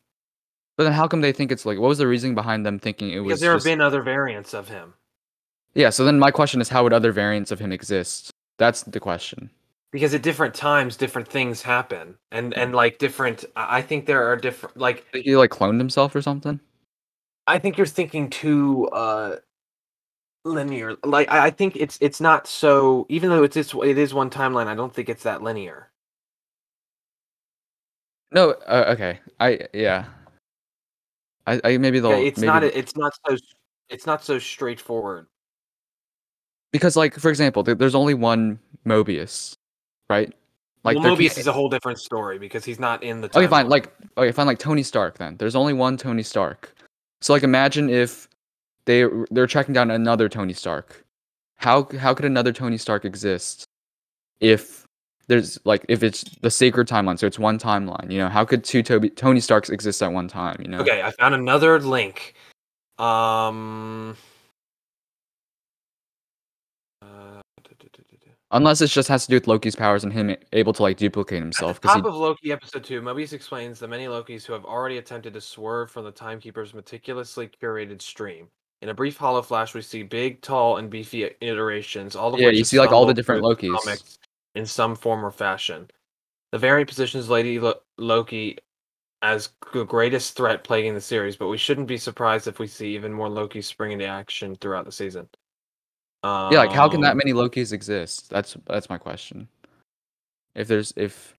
but 0.80 0.86
then 0.86 0.94
how 0.94 1.10
come 1.10 1.20
they 1.20 1.34
think 1.34 1.52
it's 1.52 1.66
like? 1.66 1.78
What 1.78 1.90
was 1.90 1.98
the 1.98 2.08
reasoning 2.08 2.36
behind 2.36 2.66
them 2.66 2.80
thinking 2.80 3.10
it 3.12 3.20
was? 3.20 3.28
because 3.28 3.42
there 3.42 3.54
just- 3.54 3.66
have 3.66 3.74
been 3.74 3.82
other 3.82 4.02
variants 4.02 4.54
of 4.54 4.70
him. 4.70 4.94
Yeah. 5.74 5.90
So 5.90 6.06
then 6.06 6.18
my 6.18 6.32
question 6.32 6.62
is, 6.62 6.70
how 6.70 6.84
would 6.84 6.94
other 6.94 7.12
variants 7.12 7.52
of 7.52 7.60
him 7.60 7.74
exist? 7.74 8.32
That's 8.58 8.84
the 8.84 9.00
question. 9.02 9.50
because 9.92 10.14
at 10.14 10.22
different 10.22 10.56
times 10.56 10.96
different 10.96 11.28
things 11.28 11.62
happen 11.62 12.16
and 12.32 12.54
and 12.56 12.74
like 12.76 12.98
different 13.00 13.44
i 13.58 13.82
think 13.82 14.06
there 14.06 14.24
are 14.24 14.38
different 14.38 14.78
like 14.78 15.04
he 15.14 15.36
like 15.36 15.50
cloned 15.50 15.80
himself 15.80 16.16
or 16.16 16.22
something? 16.22 16.60
i 17.48 17.58
think 17.60 17.76
you're 17.78 17.88
thinking 17.88 18.30
too 18.30 18.88
uh 18.90 19.36
linear 20.46 20.96
like 21.04 21.28
i 21.32 21.48
I 21.48 21.50
think 21.50 21.76
it's 21.76 21.98
it's 22.02 22.22
not 22.22 22.48
so 22.48 23.06
even 23.10 23.30
though 23.32 23.44
it's 23.44 23.58
it's 23.58 23.74
it 23.74 23.98
is 23.98 24.14
one 24.14 24.30
timeline 24.30 24.68
i 24.68 24.76
don't 24.76 24.94
think 24.94 25.10
it's 25.10 25.24
that 25.24 25.42
linear 25.44 25.90
No. 28.32 28.52
Uh, 28.68 28.94
okay. 28.94 29.20
I 29.40 29.68
yeah. 29.74 30.06
I, 31.50 31.62
I 31.64 31.78
maybe 31.78 32.00
they'll 32.00 32.12
Okay, 32.12 32.28
it's 32.28 32.40
maybe 32.40 32.48
not 32.48 32.64
it's 32.64 32.96
not 32.96 33.14
so 33.28 33.38
it's 33.90 34.06
not 34.06 34.24
so 34.24 34.38
straightforward 34.38 35.28
because 36.72 36.96
like 36.96 37.16
for 37.16 37.30
example, 37.30 37.64
there's 37.64 37.96
only 37.96 38.14
one 38.14 38.60
Mobius, 38.86 39.56
right? 40.10 40.34
Like 40.84 40.98
well, 40.98 41.16
mobius 41.16 41.38
is 41.38 41.48
a 41.48 41.52
whole 41.52 41.70
different 41.70 42.00
story 42.00 42.40
because 42.40 42.64
he's 42.64 42.80
not 42.80 43.04
in 43.04 43.20
the 43.20 43.28
Okay, 43.28 43.48
fine. 43.48 43.66
timeline. 43.66 43.70
Like, 43.70 43.94
okay, 44.18 44.32
fine. 44.32 44.48
Like 44.48 44.60
Tony 44.60 44.84
Stark. 44.84 45.18
Then 45.18 45.36
there's 45.38 45.56
only 45.56 45.74
one 45.74 45.98
Tony 45.98 46.24
Stark. 46.24 46.74
So 47.22 47.34
like, 47.34 47.44
imagine 47.44 47.90
if 47.90 48.30
they 48.86 49.06
they're 49.32 49.48
tracking 49.48 49.74
down 49.74 49.92
another 49.92 50.30
Tony 50.30 50.54
Stark. 50.54 51.04
How 51.58 51.88
how 51.98 52.14
could 52.14 52.26
another 52.26 52.54
Tony 52.54 52.78
Stark 52.78 53.04
exist 53.04 53.66
if 54.40 54.86
there's 55.30 55.60
like 55.64 55.86
if 55.88 56.04
it's 56.04 56.24
the 56.42 56.52
sacred 56.52 56.88
timeline? 56.88 57.18
So 57.18 57.28
it's 57.28 57.40
one 57.40 57.58
timeline. 57.58 58.12
You 58.12 58.18
know, 58.18 58.30
how 58.30 58.44
could 58.44 58.64
two 58.64 58.84
Toby 58.84 59.10
Tony 59.10 59.40
Starks 59.40 59.70
exist 59.70 60.04
at 60.04 60.12
one 60.12 60.28
time? 60.28 60.58
You 60.60 60.68
know. 60.68 60.80
okay 60.80 61.02
i 61.02 61.12
found 61.12 61.34
another 61.34 61.80
link 61.80 62.34
um 62.98 64.18
uh, 67.02 67.42
Unless 68.52 68.82
it 68.82 68.88
just 68.88 69.08
has 69.10 69.26
to 69.26 69.30
do 69.30 69.36
with 69.36 69.46
Loki's 69.46 69.76
powers 69.76 70.04
and 70.04 70.12
him 70.12 70.36
able 70.54 70.74
to 70.74 70.82
like 70.82 70.98
duplicate 70.98 71.40
himself. 71.40 71.78
At 71.78 71.82
the 71.84 71.88
top 71.90 72.06
of 72.06 72.16
Loki 72.16 72.52
episode 72.52 72.84
2, 72.84 73.00
Mobius 73.00 73.32
explains 73.32 73.78
the 73.78 73.88
many 73.88 74.06
Lokis 74.08 74.44
who 74.44 74.54
have 74.54 74.66
already 74.66 74.98
attempted 74.98 75.34
to 75.36 75.42
swerve 75.42 75.92
from 75.92 76.04
the 76.04 76.12
Timekeeper's 76.12 76.74
meticulously 76.74 77.48
curated 77.62 78.02
stream. 78.02 78.48
In 78.82 78.90
a 78.90 78.94
brief 78.94 79.18
hollow 79.18 79.44
flash, 79.44 79.76
we 79.76 79.84
see 79.84 80.02
big, 80.02 80.42
tall, 80.42 80.78
and 80.78 80.90
beefy 80.90 81.30
iterations, 81.42 82.16
all 82.16 82.34
of 82.34 82.40
Yeah, 82.40 82.50
you 82.50 82.64
see, 82.64 82.80
like, 82.80 82.92
all 82.92 83.06
the 83.06 83.14
different 83.14 83.44
Lokis. 83.44 83.78
comics 83.78 84.18
in 84.56 84.66
some 84.66 84.96
form 84.96 85.24
or 85.26 85.32
fashion. 85.32 85.90
The 86.52 86.58
variant 86.58 86.90
positions 86.90 87.30
Lady 87.30 87.60
Lo- 87.60 87.82
Loki 87.98 88.58
as 89.22 89.50
the 89.74 89.84
greatest 89.86 90.36
threat 90.36 90.64
plaguing 90.64 90.94
the 90.94 91.02
series, 91.02 91.36
but 91.36 91.50
we 91.50 91.58
shouldn't 91.58 91.88
be 91.88 91.98
surprised 91.98 92.48
if 92.48 92.58
we 92.60 92.68
see 92.68 92.96
even 92.96 93.14
more 93.14 93.30
Loki 93.30 93.62
spring 93.62 93.92
into 93.92 94.06
action 94.08 94.56
throughout 94.56 94.86
the 94.86 94.92
season. 94.92 95.28
Um, 96.24 96.52
yeah, 96.52 96.60
like 96.60 96.72
how 96.72 96.90
can 96.90 97.02
that 97.02 97.16
many 97.18 97.34
Lokis 97.34 97.72
exist? 97.74 98.30
That's 98.30 98.58
that's 98.66 98.90
my 98.90 98.98
question. 98.98 99.48
If 100.56 100.68
there's 100.68 100.94
if 100.98 101.36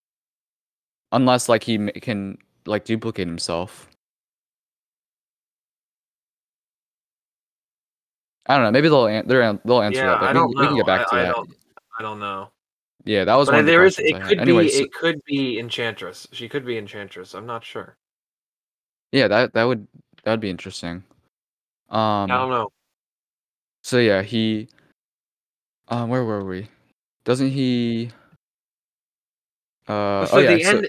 unless 1.12 1.48
like 1.48 1.64
he 1.64 1.76
can 2.00 2.38
like 2.66 2.84
duplicate 2.84 3.26
himself. 3.26 3.88
I 8.46 8.54
don't 8.56 8.64
know. 8.64 8.70
Maybe 8.72 8.88
they'll 8.88 9.06
an- 9.06 9.60
they'll 9.64 9.82
answer 9.82 10.00
Yeah, 10.00 10.06
that. 10.12 10.20
but 10.20 10.26
I 10.30 10.32
we, 10.32 10.38
don't 10.38 10.52
can- 10.52 10.60
we 10.60 10.66
can 10.66 10.76
get 10.76 10.80
know. 10.80 10.86
back 10.86 11.08
to 11.10 11.14
I- 11.16 11.18
I 11.18 11.22
that. 11.24 11.34
don't- 11.36 11.56
I 11.98 12.02
don't 12.02 12.20
know. 12.20 12.50
Yeah, 13.04 13.24
that 13.24 13.34
was 13.34 13.48
But 13.48 13.52
one 13.54 13.60
of 13.60 13.66
the 13.66 13.72
there 13.72 13.84
is 13.84 13.98
it 13.98 14.20
could 14.22 14.44
be 14.44 14.68
so- 14.68 14.82
it 14.82 14.92
could 14.92 15.24
be 15.24 15.58
Enchantress. 15.58 16.28
She 16.32 16.48
could 16.48 16.64
be 16.66 16.76
Enchantress. 16.78 17.34
I'm 17.34 17.46
not 17.46 17.64
sure. 17.64 17.96
yeah, 19.12 19.28
that 19.28 19.52
that 19.54 19.64
would 19.64 19.86
that 20.24 20.32
would 20.32 20.40
be 20.40 20.50
interesting. 20.50 21.02
Um, 21.88 22.30
I 22.30 22.36
don't 22.36 22.50
know. 22.50 22.70
so 23.82 23.98
yeah, 23.98 24.22
he. 24.22 24.68
Um, 25.88 26.08
where 26.08 26.24
were 26.24 26.44
we? 26.44 26.68
Doesn't 27.24 27.50
he? 27.50 28.10
Uh, 29.88 30.26
so 30.26 30.36
oh 30.36 30.38
yeah, 30.40 30.54
the 30.54 30.62
so- 30.62 30.76
end 30.76 30.88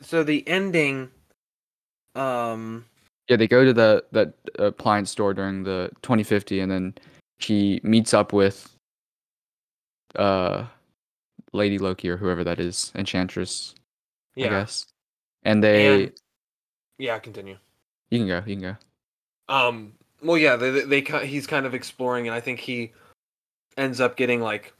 so 0.00 0.22
the 0.24 0.46
ending 0.48 1.10
um 2.16 2.84
Yeah, 3.28 3.36
they 3.36 3.46
go 3.48 3.64
to 3.64 3.72
the 3.72 4.04
that 4.12 4.34
appliance 4.58 5.10
store 5.10 5.32
during 5.32 5.62
the 5.62 5.90
2050, 6.02 6.60
and 6.60 6.70
then 6.70 6.94
he 7.38 7.80
meets 7.84 8.12
up 8.12 8.32
with 8.32 8.74
uh 10.16 10.66
Lady 11.52 11.78
Loki 11.78 12.08
or 12.08 12.16
whoever 12.16 12.44
that 12.44 12.60
is, 12.60 12.92
Enchantress, 12.94 13.74
I 14.36 14.42
guess. 14.42 14.86
And 15.42 15.62
they, 15.62 16.04
And- 16.04 16.12
yeah, 16.98 17.18
continue. 17.18 17.56
you 18.10 18.18
can 18.18 18.28
go, 18.28 18.42
you 18.46 18.56
can 18.56 18.62
go. 18.62 18.76
Um 19.54 19.92
well 20.22 20.38
yeah, 20.38 20.56
they 20.56 20.70
they, 20.70 21.00
they 21.00 21.26
he's 21.26 21.46
kind 21.46 21.66
of 21.66 21.74
exploring 21.74 22.26
and 22.26 22.34
I 22.34 22.40
think 22.40 22.58
he 22.60 22.92
ends 23.76 24.00
up 24.00 24.16
getting 24.16 24.40
like 24.40 24.72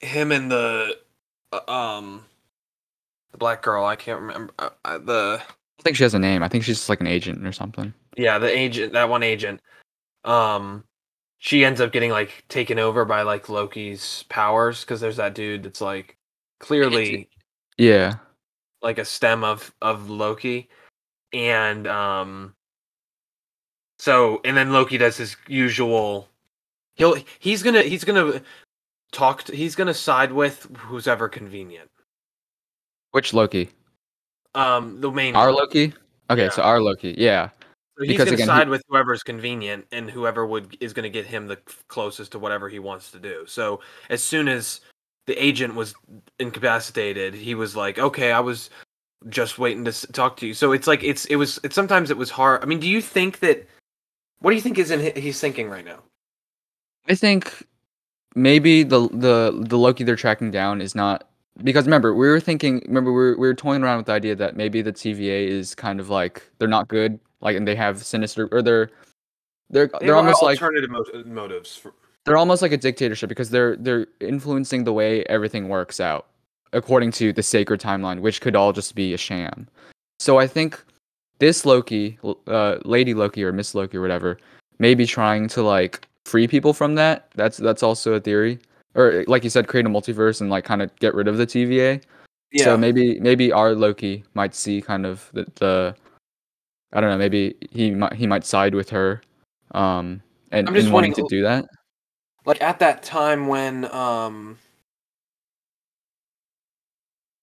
him 0.00 0.30
and 0.32 0.50
the 0.50 0.96
uh, 1.52 1.70
um 1.70 2.24
the 3.32 3.38
black 3.38 3.62
girl, 3.62 3.84
I 3.84 3.96
can't 3.96 4.20
remember 4.20 4.52
uh, 4.58 4.70
uh, 4.84 4.98
the 4.98 5.42
I 5.42 5.82
think 5.82 5.96
she 5.96 6.02
has 6.04 6.14
a 6.14 6.18
name. 6.18 6.42
I 6.42 6.48
think 6.48 6.62
she's 6.64 6.76
just 6.76 6.88
like 6.88 7.00
an 7.00 7.06
agent 7.06 7.46
or 7.46 7.52
something. 7.52 7.92
yeah, 8.16 8.38
the 8.38 8.48
agent, 8.54 8.92
that 8.92 9.08
one 9.08 9.22
agent. 9.22 9.60
Um 10.24 10.84
she 11.40 11.64
ends 11.64 11.80
up 11.80 11.90
getting 11.90 12.10
like 12.10 12.44
taken 12.48 12.78
over 12.78 13.04
by 13.04 13.22
like 13.22 13.48
Loki's 13.48 14.24
powers 14.28 14.84
cuz 14.84 15.00
there's 15.00 15.16
that 15.16 15.34
dude 15.34 15.64
that's 15.64 15.80
like 15.80 16.16
clearly 16.60 17.28
Yeah, 17.78 18.16
like 18.82 18.98
a 18.98 19.04
stem 19.04 19.42
of 19.42 19.74
of 19.80 20.08
Loki, 20.10 20.68
and 21.32 21.86
um, 21.86 22.54
so 23.98 24.40
and 24.44 24.56
then 24.56 24.72
Loki 24.72 24.98
does 24.98 25.16
his 25.16 25.36
usual. 25.48 26.28
He'll 26.94 27.16
he's 27.38 27.62
gonna 27.62 27.82
he's 27.82 28.04
gonna 28.04 28.42
talk. 29.12 29.44
To, 29.44 29.56
he's 29.56 29.74
gonna 29.74 29.94
side 29.94 30.32
with 30.32 30.68
who's 30.76 31.08
ever 31.08 31.28
convenient. 31.28 31.90
which 33.12 33.32
Loki? 33.32 33.70
Um, 34.54 35.00
the 35.00 35.10
main 35.10 35.34
Our 35.34 35.46
one. 35.46 35.62
Loki. 35.62 35.94
Okay, 36.28 36.50
so 36.50 36.62
our 36.62 36.82
Loki. 36.82 37.14
Yeah. 37.16 37.48
So 37.98 38.04
he's 38.04 38.12
Because 38.12 38.26
gonna 38.26 38.34
again, 38.34 38.48
he- 38.48 38.60
side 38.60 38.68
with 38.68 38.82
whoever's 38.88 39.22
convenient 39.22 39.86
and 39.92 40.10
whoever 40.10 40.46
would 40.46 40.76
is 40.80 40.92
gonna 40.92 41.08
get 41.10 41.26
him 41.26 41.46
the 41.46 41.56
closest 41.88 42.32
to 42.32 42.38
whatever 42.38 42.68
he 42.68 42.78
wants 42.78 43.10
to 43.10 43.18
do. 43.18 43.44
So 43.46 43.80
as 44.08 44.22
soon 44.22 44.48
as 44.48 44.80
the 45.26 45.34
agent 45.42 45.74
was 45.74 45.94
incapacitated, 46.38 47.34
he 47.34 47.54
was 47.54 47.76
like, 47.76 47.98
"Okay, 47.98 48.32
I 48.32 48.40
was 48.40 48.70
just 49.28 49.58
waiting 49.58 49.84
to 49.84 49.92
talk 50.12 50.36
to 50.38 50.46
you." 50.46 50.54
So 50.54 50.72
it's 50.72 50.86
like 50.86 51.04
it's 51.04 51.26
it 51.26 51.36
was 51.36 51.60
it's 51.62 51.74
sometimes 51.74 52.10
it 52.10 52.16
was 52.16 52.30
hard. 52.30 52.62
I 52.62 52.66
mean, 52.66 52.80
do 52.80 52.88
you 52.88 53.00
think 53.02 53.40
that? 53.40 53.66
What 54.40 54.50
do 54.50 54.56
you 54.56 54.62
think 54.62 54.78
is 54.78 54.90
in 54.90 55.14
he's 55.20 55.38
thinking 55.40 55.68
right 55.68 55.84
now? 55.84 55.98
I 57.08 57.14
think 57.14 57.66
maybe 58.34 58.82
the 58.82 59.08
the 59.12 59.64
the 59.68 59.76
Loki 59.76 60.04
they're 60.04 60.16
tracking 60.16 60.50
down 60.50 60.80
is 60.80 60.94
not 60.94 61.28
because 61.62 61.84
remember 61.84 62.14
we 62.14 62.28
were 62.28 62.40
thinking 62.40 62.82
remember 62.86 63.10
we 63.12 63.16
were, 63.16 63.36
we 63.36 63.46
were 63.48 63.54
toying 63.54 63.82
around 63.82 63.98
with 63.98 64.06
the 64.06 64.12
idea 64.12 64.34
that 64.36 64.56
maybe 64.56 64.80
the 64.80 64.92
TVA 64.92 65.48
is 65.48 65.74
kind 65.74 66.00
of 66.00 66.08
like 66.08 66.42
they're 66.58 66.68
not 66.68 66.88
good 66.88 67.18
like 67.40 67.56
and 67.56 67.66
they 67.66 67.74
have 67.74 68.02
sinister 68.02 68.48
or 68.52 68.62
they're 68.62 68.90
they're 69.70 69.86
They 70.00 70.06
they're 70.06 70.16
almost 70.16 70.42
like 70.42 70.60
alternative 70.60 70.90
motives. 71.26 71.76
For, 71.76 71.94
they're 72.24 72.36
almost 72.36 72.62
like 72.62 72.72
a 72.72 72.76
dictatorship 72.76 73.28
because 73.28 73.50
they're 73.50 73.76
they're 73.76 74.06
influencing 74.20 74.84
the 74.84 74.92
way 74.92 75.24
everything 75.24 75.68
works 75.68 76.00
out 76.00 76.26
according 76.72 77.10
to 77.10 77.32
the 77.32 77.42
sacred 77.42 77.80
timeline 77.80 78.20
which 78.20 78.40
could 78.40 78.54
all 78.54 78.72
just 78.72 78.94
be 78.94 79.14
a 79.14 79.18
sham. 79.18 79.66
So 80.18 80.38
i 80.38 80.46
think 80.46 80.82
this 81.38 81.64
loki 81.64 82.18
uh, 82.46 82.78
lady 82.84 83.14
loki 83.14 83.42
or 83.42 83.52
miss 83.52 83.74
loki 83.74 83.96
or 83.96 84.02
whatever 84.02 84.38
may 84.78 84.94
be 84.94 85.06
trying 85.06 85.48
to 85.48 85.62
like 85.62 86.06
free 86.26 86.46
people 86.46 86.72
from 86.72 86.94
that. 86.96 87.30
That's 87.34 87.56
that's 87.56 87.82
also 87.82 88.14
a 88.14 88.20
theory. 88.20 88.58
Or 88.94 89.24
like 89.26 89.44
you 89.44 89.50
said 89.50 89.68
create 89.68 89.86
a 89.86 89.88
multiverse 89.88 90.40
and 90.40 90.50
like 90.50 90.64
kind 90.64 90.82
of 90.82 90.94
get 90.96 91.14
rid 91.14 91.28
of 91.28 91.36
the 91.36 91.46
tva 91.46 92.02
yeah, 92.52 92.64
so 92.64 92.76
maybe 92.76 93.20
maybe 93.20 93.52
our 93.52 93.74
loki 93.74 94.24
might 94.34 94.54
see 94.54 94.82
kind 94.82 95.06
of 95.06 95.30
the, 95.32 95.46
the 95.56 95.94
i 96.92 97.00
don't 97.00 97.10
know 97.10 97.18
maybe 97.18 97.54
he 97.70 97.90
might 97.90 98.12
he 98.14 98.26
might 98.26 98.44
side 98.44 98.74
with 98.74 98.90
her 98.90 99.20
um 99.72 100.22
and, 100.52 100.68
I'm 100.68 100.74
just 100.74 100.86
and 100.86 100.94
wanting 100.94 101.14
to 101.14 101.26
do 101.28 101.42
that 101.42 101.66
like 102.46 102.60
at 102.62 102.78
that 102.80 103.02
time 103.02 103.46
when 103.46 103.84
um 103.92 104.58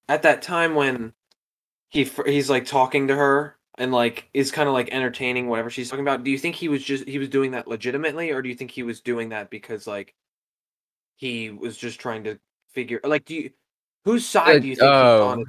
at 0.09 0.21
that 0.23 0.41
time 0.41 0.75
when 0.75 1.13
he 1.89 2.09
he's 2.25 2.49
like 2.49 2.65
talking 2.65 3.07
to 3.07 3.15
her 3.15 3.57
and 3.77 3.91
like 3.91 4.29
is 4.33 4.51
kind 4.51 4.67
of 4.67 4.73
like 4.73 4.89
entertaining 4.91 5.47
whatever 5.47 5.69
she's 5.69 5.89
talking 5.89 6.03
about 6.03 6.23
do 6.23 6.31
you 6.31 6.37
think 6.37 6.55
he 6.55 6.67
was 6.67 6.83
just 6.83 7.07
he 7.07 7.19
was 7.19 7.29
doing 7.29 7.51
that 7.51 7.67
legitimately 7.67 8.31
or 8.31 8.41
do 8.41 8.49
you 8.49 8.55
think 8.55 8.71
he 8.71 8.83
was 8.83 9.01
doing 9.01 9.29
that 9.29 9.49
because 9.49 9.87
like 9.87 10.15
he 11.15 11.49
was 11.49 11.77
just 11.77 11.99
trying 11.99 12.23
to 12.23 12.39
figure 12.69 12.99
like 13.03 13.25
do 13.25 13.35
you 13.35 13.49
whose 14.03 14.25
side 14.25 14.61
do 14.61 14.67
you 14.67 14.75
think 14.75 14.85
he's 14.85 14.91
oh. 14.91 15.27
on 15.27 15.35
point? 15.37 15.47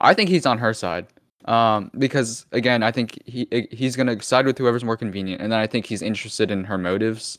I 0.00 0.14
think 0.14 0.30
he's 0.30 0.46
on 0.46 0.58
her 0.58 0.72
side. 0.72 1.06
Um, 1.44 1.90
because 1.98 2.46
again, 2.52 2.82
I 2.82 2.90
think 2.90 3.22
he 3.26 3.48
eh, 3.52 3.66
he's 3.70 3.96
gonna 3.96 4.20
side 4.22 4.46
with 4.46 4.58
whoever's 4.58 4.84
more 4.84 4.96
convenient, 4.96 5.40
and 5.40 5.52
then 5.52 5.60
I 5.60 5.66
think 5.66 5.86
he's 5.86 6.02
interested 6.02 6.50
in 6.50 6.64
her 6.64 6.78
motives. 6.78 7.38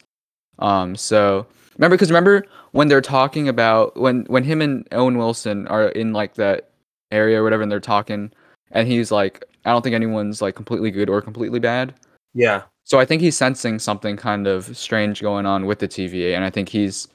Um, 0.59 0.95
so 0.95 1.45
remember, 1.77 1.95
because 1.95 2.09
remember 2.09 2.45
when 2.71 2.88
they're 2.88 3.01
talking 3.01 3.47
about 3.49 3.95
when 3.97 4.25
when 4.25 4.43
him 4.43 4.62
and 4.62 4.88
Owen 4.91 5.17
Wilson 5.17 5.67
are 5.67 5.89
in 5.89 6.13
like 6.13 6.35
that 6.35 6.69
area 7.12 7.39
or 7.39 7.43
whatever, 7.43 7.63
and 7.63 7.71
they're 7.71 7.79
talking, 7.79 8.31
and 8.71 8.88
he's 8.88 9.12
like, 9.12 9.43
I 9.65 9.71
don't 9.71 9.81
think 9.81 9.95
anyone's 9.95 10.41
like 10.41 10.55
completely 10.55 10.91
good 10.91 11.09
or 11.09 11.21
completely 11.21 11.59
bad. 11.59 11.93
yeah 12.33 12.63
So 12.85 12.99
I 12.99 13.05
think 13.05 13.21
he's 13.21 13.38
sensing 13.38 13.79
something 13.79 14.17
kind 14.17 14.47
of 14.47 14.75
strange 14.77 15.21
going 15.21 15.45
on 15.45 15.65
with 15.65 15.79
the 15.79 15.88
TVA, 15.88 16.35
and 16.35 16.43
I 16.43 16.49
think 16.49 16.69
he's, 16.69 17.07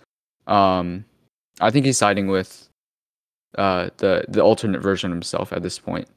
um, 0.47 1.05
I 1.61 1.71
think 1.71 1.87
he's 1.87 1.99
siding 1.99 2.29
with, 2.29 2.69
uh, 3.59 3.91
the 3.99 4.25
the 4.29 4.43
alternate 4.43 4.83
version 4.83 5.11
of 5.11 5.17
himself 5.17 5.53
at 5.53 5.63
this 5.63 5.79
point. 5.79 6.09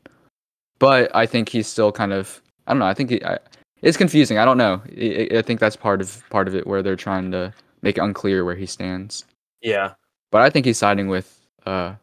But 0.80 1.16
I 1.16 1.26
think 1.26 1.50
he's 1.50 1.68
still 1.68 1.92
kind 1.92 2.14
of, 2.14 2.42
I 2.68 2.74
don't 2.74 2.80
know. 2.80 2.86
I 2.86 2.94
think 2.94 3.10
he, 3.10 3.24
I, 3.24 3.40
it's 3.82 3.98
confusing. 3.98 4.38
I 4.38 4.46
don't 4.46 4.58
know. 4.58 4.82
I, 4.98 5.30
I- 5.38 5.42
think 5.42 5.60
that's 5.60 5.76
part 5.76 6.02
of 6.02 6.24
part 6.30 6.48
of 6.48 6.56
it 6.56 6.68
where 6.68 6.82
they're 6.84 6.96
trying 6.96 7.32
to 7.32 7.54
make 7.82 7.98
it 7.98 8.02
unclear 8.02 8.44
where 8.46 8.56
he 8.56 8.66
stands. 8.66 9.26
yeah 9.62 9.94
But 10.32 10.42
I 10.42 10.50
think 10.50 10.66
he's 10.66 10.78
siding 10.78 11.08
with, 11.08 11.40
uh, 11.66 11.96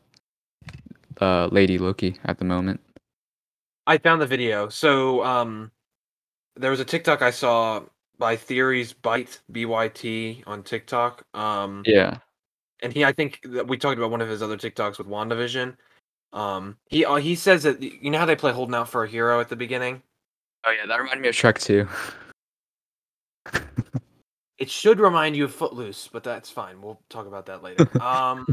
uh, 1.21 1.47
Lady 1.53 1.79
Loki 1.79 2.17
at 2.25 2.39
the 2.39 2.45
moment. 2.45 2.81
I 3.87 3.99
found 3.99 4.21
the 4.21 4.27
video. 4.27 4.69
So 4.69 5.23
um 5.25 5.71
there 6.57 6.71
was 6.71 6.81
a 6.81 6.85
TikTok 6.85 7.23
I 7.23 7.31
saw 7.31 7.83
by 8.19 8.37
Theories 8.37 8.95
Byte 8.95 9.41
B 9.51 9.67
Y 9.67 9.89
T 9.89 10.43
on 10.47 10.63
TikTok. 10.63 11.25
Um 11.35 11.83
Yeah. 11.87 12.19
and 12.83 12.93
he 12.93 13.05
I 13.05 13.13
think 13.13 13.41
that 13.45 13.69
we 13.69 13.77
talked 13.77 13.99
about 13.99 14.11
one 14.11 14.21
of 14.23 14.29
his 14.29 14.43
other 14.43 14.57
TikToks 14.57 14.99
with 14.99 15.07
WandaVision. 15.09 15.77
Um 16.35 16.77
he 16.88 17.05
uh, 17.05 17.16
he 17.16 17.37
says 17.37 17.62
that 17.62 17.81
you 17.81 18.11
know 18.11 18.18
how 18.18 18.27
they 18.27 18.37
play 18.37 18.53
holding 18.53 18.75
out 18.75 18.88
for 18.88 19.05
a 19.05 19.09
hero 19.09 19.40
at 19.40 19.49
the 19.49 19.57
beginning? 19.57 20.03
Oh 20.66 20.73
yeah, 20.73 20.85
that 20.87 20.99
reminded 20.99 21.23
me 21.23 21.29
of 21.29 21.35
Shrek 21.35 21.59
too. 21.59 21.88
It 24.57 24.70
should 24.70 25.01
remind 25.01 25.35
you 25.35 25.44
of 25.44 25.53
Footloose, 25.53 26.09
but 26.12 26.23
that's 26.23 26.49
fine. 26.49 26.81
We'll 26.81 27.01
talk 27.11 27.27
about 27.27 27.47
that 27.47 27.62
later. 27.62 27.88
Um 28.01 28.47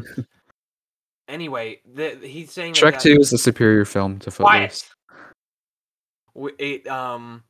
anyway, 1.28 1.80
the, 1.94 2.18
he's 2.22 2.52
saying 2.52 2.74
that 2.74 2.84
Shrek 2.84 3.02
Two 3.02 3.18
is 3.20 3.30
the 3.30 3.38
superior 3.38 3.86
film 3.86 4.20
to 4.20 4.32
Footloose. 4.32 4.90
W- 6.36 6.56
It 6.58 6.88
um 6.88 7.44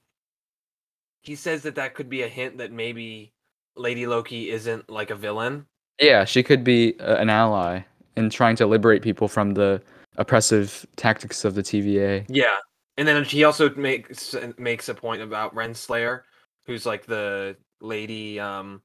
he 1.22 1.36
says 1.36 1.64
that 1.64 1.76
that 1.76 1.94
could 1.94 2.10
be 2.10 2.24
a 2.24 2.28
hint 2.28 2.58
that 2.58 2.72
maybe 2.72 3.34
Lady 3.76 4.08
Loki 4.08 4.50
isn't 4.50 4.90
like 4.90 5.12
a 5.12 5.16
villain. 5.16 5.66
Yeah, 6.00 6.26
she 6.26 6.42
could 6.44 6.64
be 6.64 7.00
uh, 7.00 7.18
an 7.18 7.30
ally 7.30 7.82
in 8.18 8.30
trying 8.30 8.56
to 8.58 8.66
liberate 8.66 9.02
people 9.02 9.28
from 9.28 9.54
the 9.54 9.82
oppressive 10.18 10.86
tactics 10.96 11.46
of 11.46 11.56
the 11.56 11.64
TVA. 11.64 12.26
Yeah, 12.30 12.58
and 12.98 13.08
then 13.08 13.24
he 13.24 13.44
also 13.44 13.74
makes 13.76 14.36
makes 14.58 14.90
a 14.90 14.94
point 14.94 15.22
about 15.22 15.56
Renslayer, 15.56 16.22
who's 16.66 16.86
like 16.86 17.06
the 17.06 17.56
lady, 17.82 18.40
um, 18.40 18.82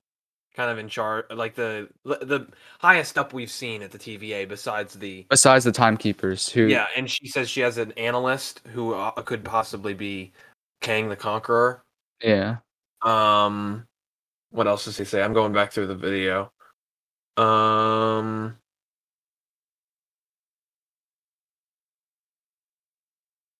kind 0.54 0.70
of 0.70 0.78
in 0.78 0.88
charge, 0.88 1.26
like 1.30 1.54
the 1.54 1.88
the 2.04 2.46
highest 2.78 3.18
up 3.18 3.32
we've 3.32 3.50
seen 3.50 3.82
at 3.82 3.90
the 3.90 3.98
TVA 3.98 4.48
besides 4.48 4.94
the 4.94 5.26
Besides 5.28 5.64
the 5.64 5.72
timekeepers, 5.72 6.48
who 6.48 6.66
yeah. 6.66 6.86
And 6.96 7.10
she 7.10 7.28
says 7.28 7.50
she 7.50 7.60
has 7.60 7.78
an 7.78 7.92
analyst 7.92 8.62
who 8.72 8.94
uh, 8.94 9.10
could 9.22 9.44
possibly 9.44 9.94
be 9.94 10.32
Kang 10.80 11.08
the 11.08 11.16
Conqueror. 11.16 11.82
yeah, 12.22 12.56
Um, 13.02 13.86
what 14.50 14.66
else 14.66 14.84
does 14.86 14.96
he 14.96 15.04
say? 15.04 15.22
I'm 15.22 15.32
going 15.32 15.52
back 15.52 15.72
through 15.72 15.88
the 15.88 15.94
video. 15.94 16.52
Um. 17.36 18.56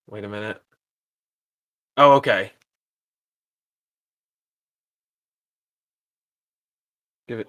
Wait 0.08 0.24
a 0.24 0.28
minute. 0.28 0.62
Oh, 1.96 2.12
okay. 2.14 2.52
Give 7.28 7.40
it. 7.40 7.48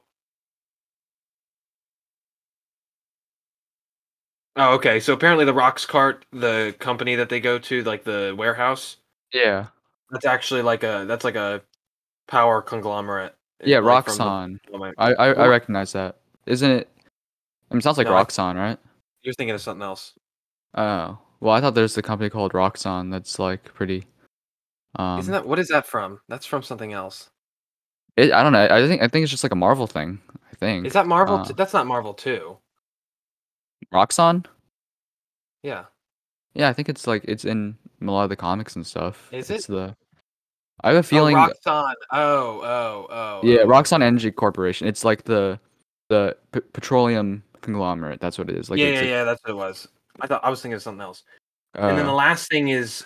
Oh, 4.56 4.74
okay. 4.76 5.00
So 5.00 5.13
apparently 5.13 5.46
the 5.46 5.54
Roxxcart, 5.54 6.22
the 6.32 6.76
company 6.80 7.15
that 7.15 7.30
they 7.30 7.39
go 7.39 7.60
to, 7.60 7.84
like 7.84 8.04
the 8.04 8.34
warehouse, 8.38 8.98
yeah, 9.32 9.67
that's 10.10 10.26
actually 10.26 10.63
like 10.63 10.84
a 10.84 11.06
that's 11.08 11.24
like 11.24 11.36
a 11.36 11.62
power 12.28 12.62
conglomerate. 12.63 13.36
Eh, 13.62 13.65
yeah. 13.67 13.80
like, 13.80 14.06
the- 14.06 14.12
Roxxon. 14.13 14.60
My- 14.72 14.93
I, 14.98 15.13
I 15.13 15.28
I 15.34 15.48
recognize 15.48 15.93
that. 15.93 16.17
Isn't 16.48 16.72
it? 16.72 16.89
I 17.70 17.74
mean, 17.74 17.80
it 17.80 17.84
sounds 17.84 17.98
like 18.00 18.08
No, 18.08 18.13
Roxxon, 18.13 18.56
right? 18.56 18.80
You're 19.22 19.34
thinking 19.36 19.54
of 19.54 19.62
something 19.62 19.84
else. 19.84 20.13
Oh, 20.74 21.20
well, 21.39 21.54
I 21.54 21.62
thought 21.62 21.76
there's 21.76 21.97
a 21.97 22.02
company 22.02 22.30
called 22.30 22.54
Roxxon 22.54 23.12
that's 23.12 23.39
like 23.39 23.63
pretty. 23.73 24.06
Um, 24.95 25.19
Isn't 25.19 25.32
that 25.34 25.45
what 25.47 25.60
is 25.60 25.67
that 25.69 25.86
from? 25.86 26.19
That's 26.28 26.45
from 26.45 26.63
something 26.63 26.93
else. 26.93 27.30
it, 28.15 28.32
I 28.32 28.41
don't 28.43 28.54
know. 28.54 28.67
I 28.69 28.88
think 28.88 29.02
I 29.02 29.08
think 29.08 29.23
it's 29.23 29.32
just 29.32 29.43
like 29.43 29.52
a 29.52 29.56
Marvel 29.56 29.88
thing. 29.88 30.19
I 30.52 30.56
think 30.56 30.88
Is 30.88 30.93
that 30.93 31.06
Marvel? 31.08 31.36
Uh, 31.38 31.45
t- 31.45 31.54
that's 31.56 31.73
not 31.73 31.86
Marvel 31.88 32.13
too. 32.13 32.58
Roxxon? 33.93 34.45
Yeah. 35.63 35.86
Yeah, 36.54 36.69
I 36.69 36.73
think 36.73 36.89
it's 36.89 37.06
like 37.08 37.23
it's 37.26 37.45
in 37.45 37.78
a 38.02 38.06
lot 38.06 38.23
of 38.23 38.30
the 38.30 38.36
comics 38.36 38.76
and 38.76 38.86
stuff. 38.86 39.30
Is 39.32 39.50
It's 39.50 39.65
it? 39.69 39.71
the. 39.71 39.95
I 40.84 40.89
have 40.89 40.97
a 40.97 41.04
feeling. 41.04 41.36
Oh, 41.36 41.39
Roxxon. 41.65 41.93
Oh, 42.12 42.62
oh, 42.62 43.08
oh. 43.10 43.41
Yeah, 43.43 43.60
oh. 43.62 43.67
Roxxon 43.67 44.02
Energy 44.02 44.32
Corporation. 44.32 44.88
It's 44.88 45.06
like 45.06 45.23
the 45.23 45.60
the 46.10 46.36
p- 46.52 46.62
petroleum 46.73 47.43
conglomerate. 47.62 48.19
That's 48.19 48.38
what 48.38 48.50
it 48.50 48.56
is. 48.58 48.69
Like 48.69 48.80
yeah, 48.80 48.88
yeah, 48.88 49.00
a- 49.02 49.06
yeah. 49.08 49.23
That's 49.23 49.41
what 49.43 49.52
it 49.52 49.58
was. 49.58 49.88
I 50.21 50.27
thought 50.27 50.43
I 50.43 50.49
was 50.49 50.62
thinking 50.62 50.75
of 50.75 50.82
something 50.82 51.01
else. 51.01 51.23
and 51.75 51.97
then 51.97 52.06
the 52.06 52.12
uh, 52.12 52.15
last 52.15 52.49
thing 52.49 52.69
is 52.69 53.06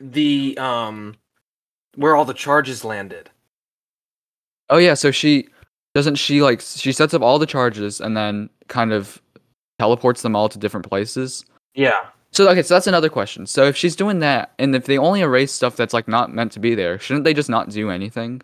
the 0.00 0.56
um 0.58 1.16
where 1.96 2.14
all 2.16 2.24
the 2.24 2.34
charges 2.34 2.84
landed. 2.84 3.30
oh 4.70 4.78
yeah, 4.78 4.94
so 4.94 5.10
she 5.10 5.48
doesn't 5.94 6.16
she 6.16 6.42
like 6.42 6.60
she 6.60 6.92
sets 6.92 7.14
up 7.14 7.22
all 7.22 7.38
the 7.38 7.46
charges 7.46 8.00
and 8.00 8.16
then 8.16 8.50
kind 8.68 8.92
of 8.92 9.20
teleports 9.78 10.22
them 10.22 10.36
all 10.36 10.48
to 10.48 10.58
different 10.58 10.86
places. 10.88 11.44
Yeah. 11.74 12.06
So 12.32 12.48
okay, 12.50 12.62
so 12.62 12.74
that's 12.74 12.86
another 12.86 13.08
question. 13.08 13.46
So 13.46 13.64
if 13.64 13.76
she's 13.76 13.96
doing 13.96 14.18
that, 14.18 14.52
and 14.58 14.76
if 14.76 14.84
they 14.84 14.98
only 14.98 15.20
erase 15.22 15.52
stuff 15.52 15.74
that's 15.76 15.94
like 15.94 16.06
not 16.06 16.34
meant 16.34 16.52
to 16.52 16.60
be 16.60 16.74
there, 16.74 16.98
shouldn't 16.98 17.24
they 17.24 17.32
just 17.32 17.48
not 17.48 17.70
do 17.70 17.88
anything? 17.90 18.42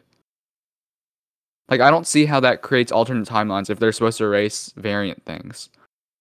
Like 1.69 1.81
I 1.81 1.91
don't 1.91 2.07
see 2.07 2.25
how 2.27 2.41
that 2.41 2.63
creates 2.63 2.91
alternate 2.93 3.29
timelines 3.29 3.69
if 3.71 3.79
they're 3.79 3.93
supposed 3.93 4.19
to 4.19 4.25
erase 4.25 4.73
variant 4.77 5.23
things. 5.25 5.69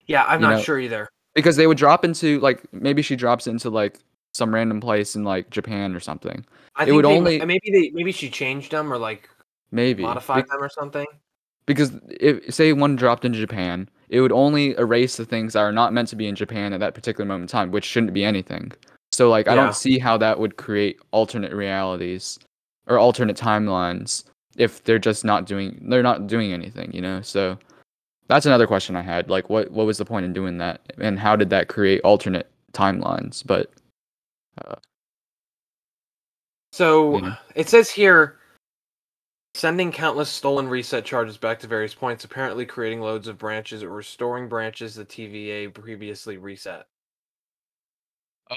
Yeah, 0.07 0.25
I'm 0.25 0.41
You 0.41 0.47
not 0.47 0.55
know- 0.57 0.61
sure 0.63 0.79
either. 0.79 1.07
Because 1.35 1.55
they 1.55 1.67
would 1.67 1.77
drop 1.77 2.03
into 2.05 2.39
like 2.39 2.61
maybe 2.73 3.01
she 3.01 3.15
drops 3.15 3.47
into 3.47 3.69
like 3.69 3.97
some 4.33 4.53
random 4.53 4.79
place 4.79 5.15
in 5.15 5.23
like 5.23 5.49
Japan 5.49 5.95
or 5.95 5.99
something. 5.99 6.45
I 6.75 6.83
It 6.83 6.85
think 6.87 6.95
would 6.95 7.05
they- 7.05 7.17
only- 7.17 7.45
maybe 7.45 7.69
they 7.71 7.91
maybe 7.93 8.11
she 8.11 8.29
changed 8.29 8.71
them 8.71 8.91
or 8.91 8.97
like 8.97 9.29
Maybe 9.71 10.03
modified 10.03 10.45
Be- 10.45 10.49
them 10.49 10.63
or 10.63 10.69
something. 10.69 11.05
because 11.65 11.91
if 12.09 12.53
say 12.53 12.73
one 12.73 12.95
dropped 12.95 13.23
into 13.25 13.39
Japan, 13.39 13.89
it 14.09 14.19
would 14.19 14.31
only 14.33 14.71
erase 14.77 15.15
the 15.15 15.25
things 15.25 15.53
that 15.53 15.59
are 15.61 15.71
not 15.71 15.93
meant 15.93 16.09
to 16.09 16.15
be 16.17 16.27
in 16.27 16.35
Japan 16.35 16.73
at 16.73 16.79
that 16.81 16.93
particular 16.93 17.25
moment 17.25 17.43
in 17.43 17.47
time, 17.47 17.71
which 17.71 17.85
shouldn't 17.85 18.13
be 18.13 18.23
anything. 18.25 18.71
So 19.13 19.29
like 19.29 19.47
I 19.47 19.55
don't 19.55 19.75
see 19.75 19.99
how 19.99 20.17
that 20.17 20.39
would 20.39 20.57
create 20.57 20.99
alternate 21.11 21.53
realities 21.53 22.39
or 22.87 22.97
alternate 22.99 23.37
timelines 23.37 24.23
if 24.57 24.83
they're 24.83 24.99
just 24.99 25.23
not 25.23 25.45
doing 25.45 25.85
they're 25.89 26.03
not 26.03 26.27
doing 26.27 26.51
anything, 26.51 26.91
you 26.93 27.01
know? 27.01 27.21
So 27.21 27.57
that's 28.31 28.45
another 28.45 28.67
question 28.67 28.95
I 28.95 29.01
had. 29.01 29.29
Like 29.29 29.49
what 29.49 29.71
what 29.71 29.85
was 29.85 29.97
the 29.97 30.05
point 30.05 30.25
in 30.25 30.33
doing 30.33 30.57
that 30.59 30.81
and 30.99 31.19
how 31.19 31.35
did 31.35 31.49
that 31.51 31.67
create 31.67 32.01
alternate 32.01 32.49
timelines? 32.73 33.45
But 33.45 33.71
uh, 34.65 34.75
So 36.71 37.19
Yeah. 37.19 37.35
it 37.55 37.67
says 37.69 37.91
here 37.91 38.37
sending 39.53 39.91
countless 39.91 40.29
stolen 40.29 40.67
reset 40.69 41.03
charges 41.03 41.37
back 41.37 41.59
to 41.59 41.67
various 41.67 41.93
points, 41.93 42.23
apparently 42.23 42.65
creating 42.65 43.01
loads 43.01 43.27
of 43.27 43.37
branches 43.37 43.83
or 43.83 43.89
restoring 43.89 44.47
branches 44.47 44.95
the 44.95 45.05
TVA 45.05 45.73
previously 45.73 46.37
reset. 46.37 46.87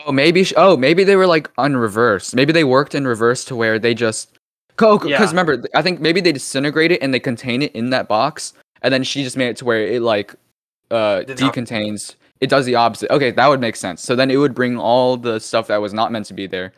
Oh, 0.06 0.12
maybe. 0.12 0.44
Sh- 0.44 0.54
oh, 0.56 0.76
maybe 0.76 1.04
they 1.04 1.16
were 1.16 1.26
like 1.26 1.50
on 1.58 1.76
reverse. 1.76 2.34
Maybe 2.34 2.52
they 2.52 2.64
worked 2.64 2.94
in 2.94 3.06
reverse 3.06 3.44
to 3.46 3.56
where 3.56 3.78
they 3.78 3.94
just. 3.94 4.38
Because 4.76 5.08
Yeah. 5.08 5.26
remember, 5.28 5.62
I 5.74 5.82
think 5.82 6.00
maybe 6.00 6.20
they 6.20 6.32
disintegrate 6.32 6.90
it 6.92 7.02
and 7.02 7.12
they 7.14 7.20
contain 7.20 7.62
it 7.62 7.72
in 7.76 7.90
that 7.90 8.08
box, 8.08 8.54
and 8.84 8.94
then 8.94 9.02
she 9.02 9.24
just 9.24 9.36
made 9.36 9.48
it 9.48 9.56
to 9.56 9.64
where 9.64 9.84
it 9.84 10.02
like 10.02 10.34
uh 10.92 11.22
Did 11.24 11.40
not- 11.40 11.54
decontains. 11.54 12.14
It 12.40 12.50
does 12.50 12.66
the 12.66 12.74
opposite. 12.76 13.10
Okay, 13.10 13.30
that 13.32 13.46
would 13.48 13.60
make 13.60 13.74
sense. 13.74 14.02
So 14.02 14.14
then 14.14 14.30
it 14.30 14.36
would 14.36 14.54
bring 14.54 14.78
all 14.78 15.16
the 15.16 15.40
stuff 15.40 15.66
that 15.68 15.80
was 15.80 15.92
not 15.94 16.12
meant 16.12 16.26
to 16.26 16.34
be 16.34 16.46
there, 16.46 16.72